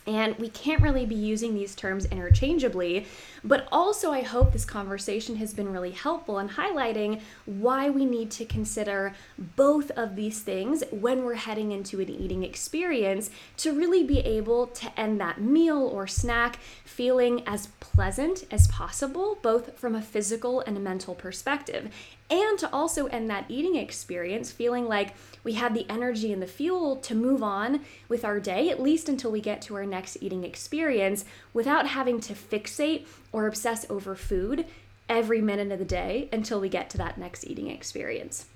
and 0.07 0.37
we 0.39 0.49
can't 0.49 0.83
really 0.83 1.07
be 1.07 1.15
using 1.15 1.55
these 1.55 1.75
terms 1.75 2.07
interchangeably. 2.07 3.07
But 3.45 3.69
also, 3.71 4.13
I 4.13 4.23
hope 4.23 4.53
this 4.53 4.65
conversation 4.65 5.37
has 5.37 5.55
been 5.55 5.73
really 5.73 5.93
helpful 5.93 6.39
in 6.39 6.51
highlighting 6.51 7.21
why 7.47 7.91
we 7.91 8.05
need 8.05 8.31
to 8.33 8.45
consider 8.45 9.15
both 9.39 9.91
of 9.93 10.17
these 10.17 10.41
things 10.41 10.83
when 10.91 11.25
we're 11.25 11.35
heading 11.35 11.73
into 11.73 12.01
an 12.01 12.09
eating 12.09 12.43
experience 12.43 13.31
to 13.59 13.73
really 13.73 14.03
be 14.03 14.21
able 14.21 14.67
to 14.69 15.01
end 15.01 15.21
that 15.21 15.41
meal 15.41 15.79
or 15.79 16.07
snack 16.07 16.59
feeling 16.85 17.43
as 17.47 17.69
pleasant 17.81 18.45
as 18.51 18.67
possible, 18.69 19.39
both 19.43 19.79
from 19.79 19.95
a 19.95 20.03
physical 20.03 20.61
and 20.61 20.77
a 20.77 20.81
mental 20.81 21.15
perspective. 21.15 21.91
And 22.31 22.59
to 22.61 22.73
also 22.73 23.07
end 23.07 23.29
that 23.29 23.47
eating 23.49 23.75
experience 23.75 24.53
feeling 24.53 24.87
like 24.87 25.15
we 25.43 25.55
have 25.55 25.75
the 25.75 25.87
energy 25.91 26.33
and 26.33 26.41
the 26.41 26.47
fuel 26.47 26.95
to 26.97 27.15
move 27.15 27.43
on 27.43 27.81
with 28.09 28.25
our 28.25 28.39
day, 28.39 28.71
at 28.71 28.81
least 28.81 29.09
until 29.09 29.33
we 29.33 29.41
get 29.41 29.61
to 29.63 29.75
our 29.75 29.85
next 29.85 30.19
eating 30.21 30.45
experience, 30.45 31.25
without 31.53 31.89
having 31.89 32.21
to 32.21 32.35
fixate 32.35 33.07
or 33.33 33.49
obsess 33.49 33.85
over 33.91 34.15
food 34.15 34.67
every 35.09 35.41
minute 35.41 35.73
of 35.73 35.81
the 35.81 35.85
day 35.85 36.29
until 36.33 36.61
we 36.61 36.69
get 36.69 36.89
to 36.91 36.99
that 36.99 37.19
next 37.19 37.45
eating 37.45 37.69
experience. 37.69 38.47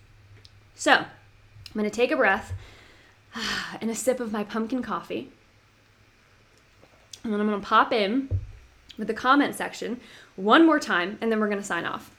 So, 0.77 0.93
I'm 0.93 1.07
gonna 1.75 1.91
take 1.91 2.13
a 2.13 2.17
breath 2.17 2.53
and 3.81 3.91
a 3.91 3.95
sip 3.95 4.21
of 4.21 4.31
my 4.31 4.45
pumpkin 4.45 4.83
coffee. 4.83 5.33
And 7.25 7.33
then 7.33 7.41
I'm 7.41 7.49
gonna 7.49 7.61
pop 7.61 7.93
in 7.93 8.41
with 8.97 9.09
the 9.09 9.15
comment 9.15 9.57
section 9.57 10.01
one 10.37 10.65
more 10.65 10.79
time, 10.79 11.19
and 11.21 11.33
then 11.33 11.41
we're 11.41 11.49
gonna 11.49 11.65
sign 11.65 11.85
off. 11.85 12.13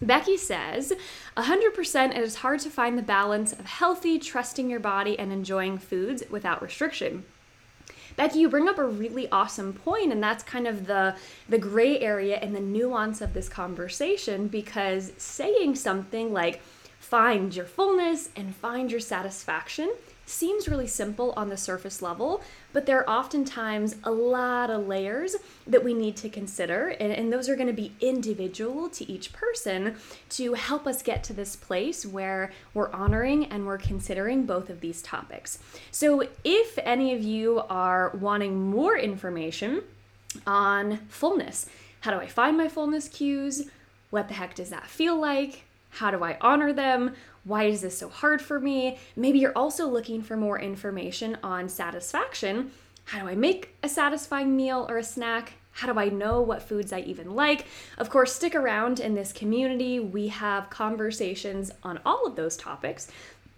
Becky 0.00 0.36
says, 0.36 0.92
100% 1.36 2.10
it 2.10 2.16
is 2.16 2.36
hard 2.36 2.60
to 2.60 2.70
find 2.70 2.96
the 2.96 3.02
balance 3.02 3.52
of 3.52 3.66
healthy, 3.66 4.18
trusting 4.18 4.70
your 4.70 4.80
body, 4.80 5.18
and 5.18 5.32
enjoying 5.32 5.78
foods 5.78 6.22
without 6.30 6.62
restriction. 6.62 7.24
Becky, 8.16 8.38
you 8.38 8.48
bring 8.48 8.68
up 8.68 8.78
a 8.78 8.86
really 8.86 9.28
awesome 9.30 9.72
point, 9.72 10.12
and 10.12 10.22
that's 10.22 10.44
kind 10.44 10.68
of 10.68 10.86
the 10.86 11.16
the 11.48 11.58
gray 11.58 11.98
area 11.98 12.36
and 12.36 12.54
the 12.54 12.60
nuance 12.60 13.20
of 13.20 13.34
this 13.34 13.48
conversation 13.48 14.46
because 14.46 15.12
saying 15.16 15.74
something 15.74 16.32
like 16.32 16.62
find 17.00 17.54
your 17.54 17.66
fullness 17.66 18.30
and 18.36 18.54
find 18.54 18.90
your 18.90 19.00
satisfaction 19.00 19.92
seems 20.26 20.68
really 20.68 20.86
simple 20.86 21.32
on 21.36 21.48
the 21.48 21.56
surface 21.56 22.02
level, 22.02 22.42
but 22.72 22.86
there 22.86 22.98
are 22.98 23.18
oftentimes 23.18 23.96
a 24.04 24.10
lot 24.10 24.70
of 24.70 24.86
layers 24.86 25.36
that 25.66 25.84
we 25.84 25.94
need 25.94 26.16
to 26.16 26.28
consider, 26.28 26.88
and, 26.88 27.12
and 27.12 27.32
those 27.32 27.48
are 27.48 27.56
going 27.56 27.68
to 27.68 27.72
be 27.72 27.92
individual 28.00 28.88
to 28.90 29.10
each 29.10 29.32
person 29.32 29.96
to 30.30 30.54
help 30.54 30.86
us 30.86 31.02
get 31.02 31.22
to 31.24 31.32
this 31.32 31.56
place 31.56 32.04
where 32.06 32.52
we're 32.72 32.90
honoring 32.92 33.46
and 33.46 33.66
we're 33.66 33.78
considering 33.78 34.46
both 34.46 34.70
of 34.70 34.80
these 34.80 35.02
topics. 35.02 35.58
So, 35.90 36.26
if 36.42 36.78
any 36.78 37.14
of 37.14 37.22
you 37.22 37.62
are 37.68 38.10
wanting 38.14 38.70
more 38.70 38.96
information 38.98 39.82
on 40.46 40.98
fullness, 41.08 41.66
how 42.00 42.10
do 42.10 42.18
I 42.18 42.26
find 42.26 42.56
my 42.56 42.68
fullness 42.68 43.08
cues? 43.08 43.68
What 44.10 44.28
the 44.28 44.34
heck 44.34 44.54
does 44.54 44.70
that 44.70 44.86
feel 44.86 45.18
like? 45.18 45.64
How 45.94 46.10
do 46.10 46.24
I 46.24 46.36
honor 46.40 46.72
them? 46.72 47.14
Why 47.44 47.64
is 47.64 47.82
this 47.82 47.96
so 47.96 48.08
hard 48.08 48.42
for 48.42 48.58
me? 48.58 48.98
Maybe 49.14 49.38
you're 49.38 49.56
also 49.56 49.86
looking 49.86 50.22
for 50.22 50.36
more 50.36 50.58
information 50.58 51.38
on 51.42 51.68
satisfaction. 51.68 52.72
How 53.04 53.20
do 53.20 53.28
I 53.28 53.34
make 53.34 53.76
a 53.82 53.88
satisfying 53.88 54.56
meal 54.56 54.86
or 54.88 54.98
a 54.98 55.04
snack? 55.04 55.52
How 55.72 55.92
do 55.92 55.98
I 55.98 56.08
know 56.08 56.40
what 56.40 56.62
foods 56.62 56.92
I 56.92 57.00
even 57.00 57.34
like? 57.34 57.66
Of 57.98 58.10
course, 58.10 58.34
stick 58.34 58.54
around 58.54 58.98
in 58.98 59.14
this 59.14 59.32
community. 59.32 60.00
We 60.00 60.28
have 60.28 60.70
conversations 60.70 61.70
on 61.82 62.00
all 62.04 62.26
of 62.26 62.34
those 62.34 62.56
topics. 62.56 63.10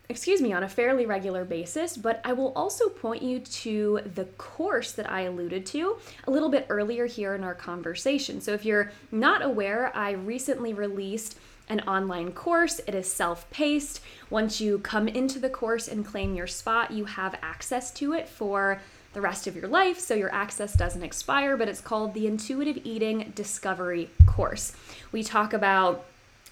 excuse 0.08 0.40
me, 0.40 0.52
on 0.52 0.62
a 0.62 0.68
fairly 0.68 1.04
regular 1.04 1.44
basis, 1.44 1.96
but 1.96 2.20
I 2.24 2.32
will 2.32 2.52
also 2.54 2.88
point 2.88 3.22
you 3.22 3.40
to 3.40 4.00
the 4.14 4.24
course 4.24 4.92
that 4.92 5.10
I 5.10 5.22
alluded 5.22 5.66
to 5.66 5.96
a 6.26 6.30
little 6.30 6.48
bit 6.48 6.66
earlier 6.68 7.06
here 7.06 7.34
in 7.34 7.42
our 7.42 7.54
conversation. 7.54 8.40
So 8.40 8.52
if 8.52 8.64
you're 8.64 8.92
not 9.10 9.42
aware, 9.42 9.94
I 9.96 10.12
recently 10.12 10.72
released 10.72 11.38
an 11.68 11.80
online 11.80 12.32
course. 12.32 12.80
It 12.86 12.94
is 12.94 13.10
self 13.10 13.48
paced. 13.50 14.00
Once 14.30 14.60
you 14.60 14.78
come 14.78 15.08
into 15.08 15.38
the 15.38 15.50
course 15.50 15.88
and 15.88 16.04
claim 16.04 16.34
your 16.34 16.46
spot, 16.46 16.90
you 16.90 17.04
have 17.04 17.36
access 17.42 17.90
to 17.92 18.12
it 18.12 18.28
for 18.28 18.80
the 19.12 19.20
rest 19.20 19.46
of 19.46 19.56
your 19.56 19.68
life, 19.68 19.98
so 19.98 20.14
your 20.14 20.32
access 20.32 20.74
doesn't 20.74 21.02
expire, 21.02 21.56
but 21.56 21.70
it's 21.70 21.80
called 21.80 22.12
the 22.12 22.26
Intuitive 22.26 22.78
Eating 22.84 23.32
Discovery 23.34 24.10
Course. 24.26 24.74
We 25.10 25.22
talk 25.22 25.54
about 25.54 26.04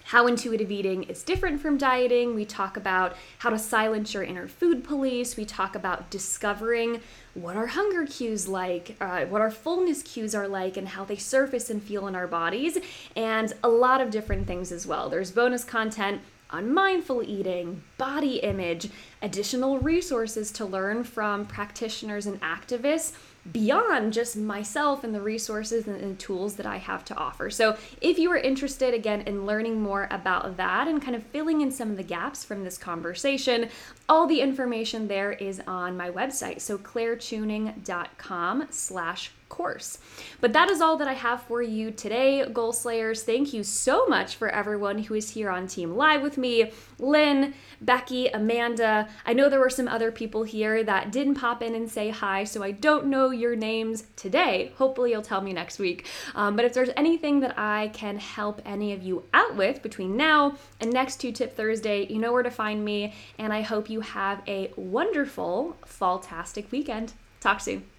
how 0.05 0.27
intuitive 0.27 0.71
eating 0.71 1.03
is 1.05 1.23
different 1.23 1.61
from 1.61 1.79
dieting. 1.79 2.35
We 2.35 2.45
talk 2.45 2.77
about 2.77 3.17
how 3.39 3.51
to 3.51 3.59
silence 3.59 4.13
your 4.13 4.23
inner 4.23 4.49
food 4.49 4.85
police. 4.85 5.37
We 5.37 5.45
talk 5.45 5.75
about 5.75 6.11
discovering 6.11 7.01
what 7.35 7.57
our 7.57 7.67
hunger 7.67 8.07
cues 8.07 8.49
like, 8.49 8.97
uh, 9.01 9.25
what 9.27 9.41
our 9.41 9.51
fullness 9.51 10.03
cues 10.03 10.35
are 10.35 10.49
like, 10.49 10.77
and 10.77 10.89
how 10.89 11.05
they 11.05 11.17
surface 11.17 11.69
and 11.69 11.83
feel 11.83 12.07
in 12.07 12.15
our 12.15 12.27
bodies, 12.27 12.79
and 13.17 13.53
a 13.63 13.69
lot 13.69 14.01
of 14.01 14.11
different 14.11 14.47
things 14.47 14.71
as 14.71 14.87
well. 14.87 15.09
There's 15.09 15.31
bonus 15.31 15.65
content 15.65 16.23
on 16.51 16.73
mindful 16.73 17.23
eating, 17.23 17.83
body 17.99 18.37
image, 18.37 18.89
additional 19.21 19.79
resources 19.81 20.53
to 20.53 20.65
learn 20.65 21.03
from 21.03 21.47
practitioners 21.47 22.27
and 22.27 22.41
activists 22.41 23.13
beyond 23.53 24.13
just 24.13 24.37
myself 24.37 25.05
and 25.05 25.15
the 25.15 25.21
resources 25.21 25.87
and, 25.87 26.19
tools 26.19 26.55
that 26.57 26.67
I 26.67 26.77
have 26.77 27.05
to 27.07 27.17
offer. 27.17 27.51
So, 27.51 27.77
if 28.01 28.19
you 28.19 28.31
are 28.31 28.37
interested 28.37 28.95
again 28.95 29.23
in 29.23 29.47
learning 29.47 29.83
more 29.83 30.07
about 30.11 30.57
that 30.57 30.87
and 30.87 31.03
kind 31.03 31.17
of 31.17 31.25
filling 31.25 31.61
in 31.61 31.71
some 31.71 31.91
of 31.91 31.97
the 31.97 32.03
gaps 32.03 32.45
from 32.45 32.63
this 32.63 32.79
conversation, 32.79 33.69
all 34.09 34.27
the 34.27 34.41
information 34.41 35.09
there 35.09 35.33
is 35.33 35.61
on 35.67 35.97
my 35.97 36.11
website. 36.11 36.61
So, 36.61 36.79
clairechewning.com 36.79 38.69
slash 38.71 39.33
course. 39.55 39.99
But 40.41 40.53
that 40.53 40.69
is 40.69 40.81
all 40.81 40.97
that 40.97 41.07
I 41.07 41.13
have 41.13 41.43
for 41.45 41.63
you 41.63 41.93
today, 41.93 42.45
Goal 42.53 42.73
Slayers. 42.73 43.23
Thank 43.23 43.53
you 43.53 43.63
so 43.63 44.07
much 44.07 44.35
for 44.35 44.49
everyone 44.49 44.99
who 44.99 45.15
is 45.15 45.31
here 45.31 45.49
on 45.49 45.69
Team 45.69 45.95
Live 45.95 46.23
with 46.23 46.37
me 46.37 46.73
Lynn, 46.99 47.55
Becky, 47.81 48.27
Amanda. 48.29 49.09
I 49.25 49.33
know 49.33 49.49
there 49.49 49.61
were 49.61 49.71
some 49.71 49.87
other 49.87 50.11
people 50.11 50.43
here 50.43 50.83
that 50.83 51.13
didn't 51.13 51.37
pop 51.37 51.63
in 51.63 51.77
and 51.77 51.89
say 51.89 52.11
hi, 52.11 52.43
so 52.43 52.65
I 52.65 52.73
don't 52.73 53.07
know 53.07 53.31
your 53.31 53.55
names 53.55 54.05
today. 54.17 54.73
Hopefully, 54.77 55.13
you'll 55.13 55.23
tell 55.23 55.41
me 55.41 55.53
next 55.53 55.79
week. 55.79 56.07
Um, 56.35 56.57
but 56.57 56.65
if 56.65 56.75
there's 56.75 56.91
anything 56.97 57.39
that 57.41 57.57
I 57.57 57.93
can 57.93 58.19
help 58.19 58.61
any 58.65 58.93
of 58.93 59.05
you 59.05 59.23
out 59.33 59.55
with 59.55 59.83
between 59.83 60.17
now 60.17 60.57
and 60.81 60.93
next 60.93 61.21
Two 61.21 61.31
Tip 61.31 61.57
Thursday, 61.57 62.07
you 62.13 62.19
know 62.19 62.33
where 62.33 62.43
to 62.43 62.51
find 62.51 62.85
me. 62.85 63.15
And 63.39 63.53
I 63.53 63.61
hope 63.63 63.89
you 63.89 64.01
have 64.01 64.43
a 64.49 64.73
wonderful, 64.77 65.77
fall-tastic 65.87 66.73
weekend. 66.73 67.13
Talk 67.41 67.61
soon. 67.61 67.94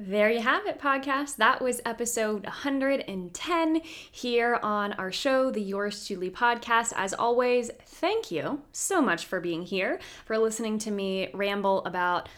There 0.00 0.30
you 0.30 0.40
have 0.40 0.64
it, 0.66 0.78
podcast. 0.78 1.38
That 1.38 1.60
was 1.60 1.80
episode 1.84 2.44
110 2.44 3.80
here 4.12 4.60
on 4.62 4.92
our 4.92 5.10
show, 5.10 5.50
the 5.50 5.60
Yours 5.60 6.06
Chewly 6.06 6.30
podcast. 6.30 6.92
As 6.94 7.12
always, 7.12 7.72
thank 7.84 8.30
you 8.30 8.62
so 8.70 9.02
much 9.02 9.26
for 9.26 9.40
being 9.40 9.62
here, 9.62 9.98
for 10.24 10.38
listening 10.38 10.78
to 10.78 10.92
me 10.92 11.30
ramble 11.34 11.84
about 11.84 12.28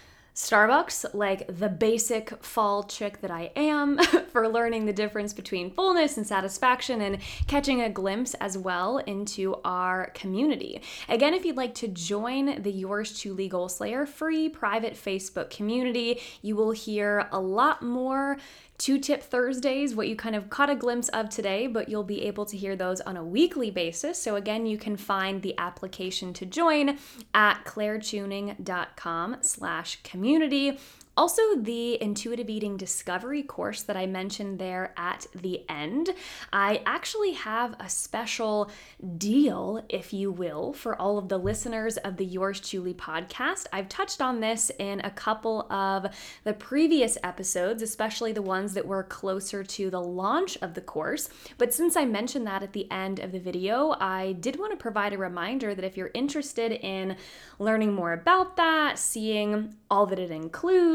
Starbucks, 0.40 1.12
like 1.12 1.46
the 1.58 1.68
basic 1.68 2.42
fall 2.42 2.82
chick 2.84 3.20
that 3.20 3.30
I 3.30 3.52
am, 3.54 3.98
for 4.32 4.48
learning 4.48 4.86
the 4.86 4.92
difference 4.92 5.34
between 5.34 5.70
fullness 5.70 6.16
and 6.16 6.26
satisfaction 6.26 7.02
and 7.02 7.18
catching 7.46 7.82
a 7.82 7.90
glimpse 7.90 8.32
as 8.34 8.56
well 8.56 8.98
into 8.98 9.56
our 9.64 10.10
community. 10.14 10.80
Again, 11.10 11.34
if 11.34 11.44
you'd 11.44 11.58
like 11.58 11.74
to 11.76 11.88
join 11.88 12.62
the 12.62 12.72
Yours 12.72 13.12
Chewly 13.12 13.48
Goal 13.48 13.68
Slayer 13.68 14.06
free 14.06 14.48
private 14.48 14.94
Facebook 14.94 15.50
community, 15.50 16.20
you 16.40 16.56
will 16.56 16.72
hear 16.72 17.28
a 17.32 17.40
lot 17.40 17.82
more 17.82 18.38
Two 18.78 18.98
Tip 18.98 19.22
Thursdays, 19.22 19.94
what 19.94 20.08
you 20.08 20.16
kind 20.16 20.34
of 20.34 20.48
caught 20.48 20.70
a 20.70 20.74
glimpse 20.74 21.10
of 21.10 21.28
today, 21.28 21.66
but 21.66 21.90
you'll 21.90 22.02
be 22.02 22.22
able 22.22 22.46
to 22.46 22.56
hear 22.56 22.76
those 22.76 23.02
on 23.02 23.14
a 23.18 23.22
weekly 23.22 23.70
basis. 23.70 24.16
So 24.16 24.36
again, 24.36 24.64
you 24.64 24.78
can 24.78 24.96
find 24.96 25.42
the 25.42 25.54
application 25.58 26.32
to 26.32 26.46
join 26.46 26.96
at 27.34 27.62
clairechewning.com 27.66 29.36
slash 29.42 30.02
community 30.02 30.29
community 30.30 30.78
also, 31.16 31.42
the 31.56 32.00
intuitive 32.00 32.48
eating 32.48 32.76
discovery 32.76 33.42
course 33.42 33.82
that 33.82 33.96
I 33.96 34.06
mentioned 34.06 34.58
there 34.58 34.94
at 34.96 35.26
the 35.34 35.68
end. 35.68 36.10
I 36.52 36.82
actually 36.86 37.32
have 37.32 37.74
a 37.78 37.90
special 37.90 38.70
deal, 39.18 39.84
if 39.88 40.12
you 40.12 40.30
will, 40.30 40.72
for 40.72 40.94
all 40.96 41.18
of 41.18 41.28
the 41.28 41.36
listeners 41.36 41.96
of 41.98 42.16
the 42.16 42.24
Yours 42.24 42.60
Chewly 42.60 42.94
podcast. 42.94 43.66
I've 43.72 43.88
touched 43.88 44.22
on 44.22 44.40
this 44.40 44.70
in 44.78 45.00
a 45.00 45.10
couple 45.10 45.70
of 45.70 46.06
the 46.44 46.54
previous 46.54 47.18
episodes, 47.22 47.82
especially 47.82 48.32
the 48.32 48.40
ones 48.40 48.72
that 48.74 48.86
were 48.86 49.02
closer 49.02 49.62
to 49.64 49.90
the 49.90 50.00
launch 50.00 50.56
of 50.62 50.74
the 50.74 50.80
course. 50.80 51.28
But 51.58 51.74
since 51.74 51.96
I 51.96 52.04
mentioned 52.04 52.46
that 52.46 52.62
at 52.62 52.72
the 52.72 52.90
end 52.90 53.18
of 53.18 53.32
the 53.32 53.40
video, 53.40 53.94
I 54.00 54.36
did 54.40 54.58
want 54.58 54.72
to 54.72 54.76
provide 54.76 55.12
a 55.12 55.18
reminder 55.18 55.74
that 55.74 55.84
if 55.84 55.96
you're 55.96 56.12
interested 56.14 56.72
in 56.72 57.16
learning 57.58 57.92
more 57.92 58.12
about 58.12 58.56
that, 58.56 58.98
seeing 58.98 59.74
all 59.90 60.06
that 60.06 60.18
it 60.18 60.30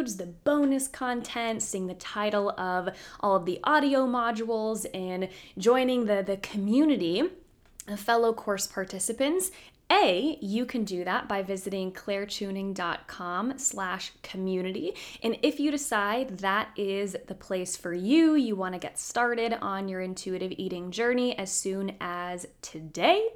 includes, 0.06 0.18
the 0.18 0.26
bonus 0.44 0.88
content, 0.88 1.62
seeing 1.62 1.88
the 1.88 1.96
title 1.96 2.52
of 2.52 2.90
all 3.20 3.36
of 3.36 3.46
the 3.46 3.60
audio 3.64 4.06
modules, 4.06 4.86
and 4.94 5.30
joining 5.58 6.06
the, 6.06 6.24
the 6.26 6.38
community 6.38 7.24
of 7.88 8.00
fellow 8.00 8.34
course 8.34 8.68
participants 8.68 9.52
a, 9.92 10.40
you 10.42 10.66
can 10.66 10.84
do 10.84 11.04
that 11.04 11.30
by 11.30 11.44
visiting 11.44 11.92
clairechewning.com 11.92 13.60
slash 13.60 14.14
community. 14.24 14.96
And 15.22 15.38
if 15.44 15.60
you 15.60 15.70
decide 15.70 16.40
that 16.40 16.70
is 16.76 17.16
the 17.28 17.36
place 17.36 17.78
for 17.78 17.94
you, 17.94 18.34
you 18.34 18.56
want 18.56 18.74
to 18.74 18.80
get 18.80 18.98
started 18.98 19.54
on 19.62 19.88
your 19.88 20.02
intuitive 20.02 20.54
eating 20.58 20.90
journey 20.90 21.38
as 21.38 21.52
soon 21.52 21.96
as 22.02 22.48
today, 22.64 23.28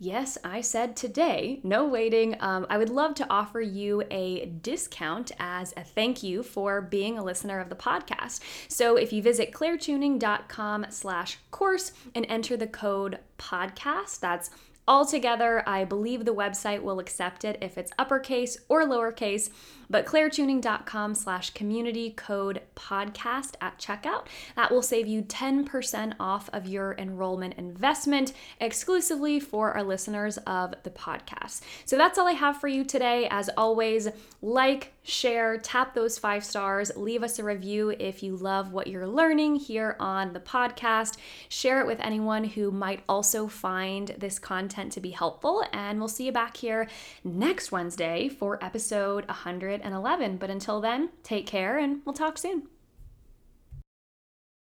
Yes, 0.00 0.38
I 0.44 0.60
said 0.60 0.94
today, 0.94 1.58
no 1.64 1.84
waiting. 1.88 2.36
Um, 2.38 2.68
I 2.70 2.78
would 2.78 2.88
love 2.88 3.14
to 3.16 3.26
offer 3.28 3.60
you 3.60 4.04
a 4.12 4.46
discount 4.46 5.32
as 5.40 5.74
a 5.76 5.82
thank 5.82 6.22
you 6.22 6.44
for 6.44 6.80
being 6.80 7.18
a 7.18 7.24
listener 7.24 7.58
of 7.58 7.68
the 7.68 7.74
podcast. 7.74 8.40
So 8.68 8.94
if 8.96 9.12
you 9.12 9.22
visit 9.22 9.50
clairechewning.com 9.50 10.86
slash 10.90 11.38
course 11.50 11.90
and 12.14 12.24
enter 12.28 12.56
the 12.56 12.68
code 12.68 13.18
podcast, 13.38 14.20
that's 14.20 14.50
all 14.86 15.04
together. 15.04 15.68
I 15.68 15.84
believe 15.84 16.24
the 16.24 16.34
website 16.34 16.82
will 16.82 17.00
accept 17.00 17.44
it 17.44 17.58
if 17.60 17.76
it's 17.76 17.90
uppercase 17.98 18.56
or 18.68 18.84
lowercase 18.84 19.50
but 19.90 20.06
clairechewning.com 20.06 21.14
slash 21.14 21.50
community 21.50 22.10
code 22.10 22.62
podcast 22.74 23.54
at 23.60 23.78
checkout. 23.78 24.26
That 24.56 24.70
will 24.70 24.82
save 24.82 25.06
you 25.06 25.22
10% 25.22 26.14
off 26.20 26.50
of 26.52 26.66
your 26.66 26.94
enrollment 26.98 27.54
investment 27.54 28.32
exclusively 28.60 29.40
for 29.40 29.72
our 29.72 29.82
listeners 29.82 30.38
of 30.38 30.74
the 30.82 30.90
podcast. 30.90 31.62
So 31.84 31.96
that's 31.96 32.18
all 32.18 32.26
I 32.26 32.32
have 32.32 32.60
for 32.60 32.68
you 32.68 32.84
today. 32.84 33.28
As 33.30 33.48
always, 33.56 34.08
like, 34.42 34.92
share, 35.02 35.58
tap 35.58 35.94
those 35.94 36.18
five 36.18 36.44
stars, 36.44 36.92
leave 36.96 37.22
us 37.22 37.38
a 37.38 37.44
review 37.44 37.94
if 37.98 38.22
you 38.22 38.36
love 38.36 38.72
what 38.72 38.86
you're 38.86 39.06
learning 39.06 39.56
here 39.56 39.96
on 39.98 40.32
the 40.32 40.40
podcast. 40.40 41.16
Share 41.48 41.80
it 41.80 41.86
with 41.86 42.00
anyone 42.00 42.44
who 42.44 42.70
might 42.70 43.02
also 43.08 43.48
find 43.48 44.08
this 44.18 44.38
content 44.38 44.92
to 44.92 45.00
be 45.00 45.10
helpful. 45.10 45.64
And 45.72 45.98
we'll 45.98 46.08
see 46.08 46.26
you 46.26 46.32
back 46.32 46.56
here 46.56 46.88
next 47.24 47.72
Wednesday 47.72 48.28
for 48.28 48.62
episode 48.62 49.26
100. 49.26 49.77
111. 49.80 50.36
But 50.36 50.50
until 50.50 50.80
then, 50.80 51.10
take 51.22 51.46
care 51.46 51.78
and 51.78 52.02
we'll 52.04 52.14
talk 52.14 52.38
soon. 52.38 52.68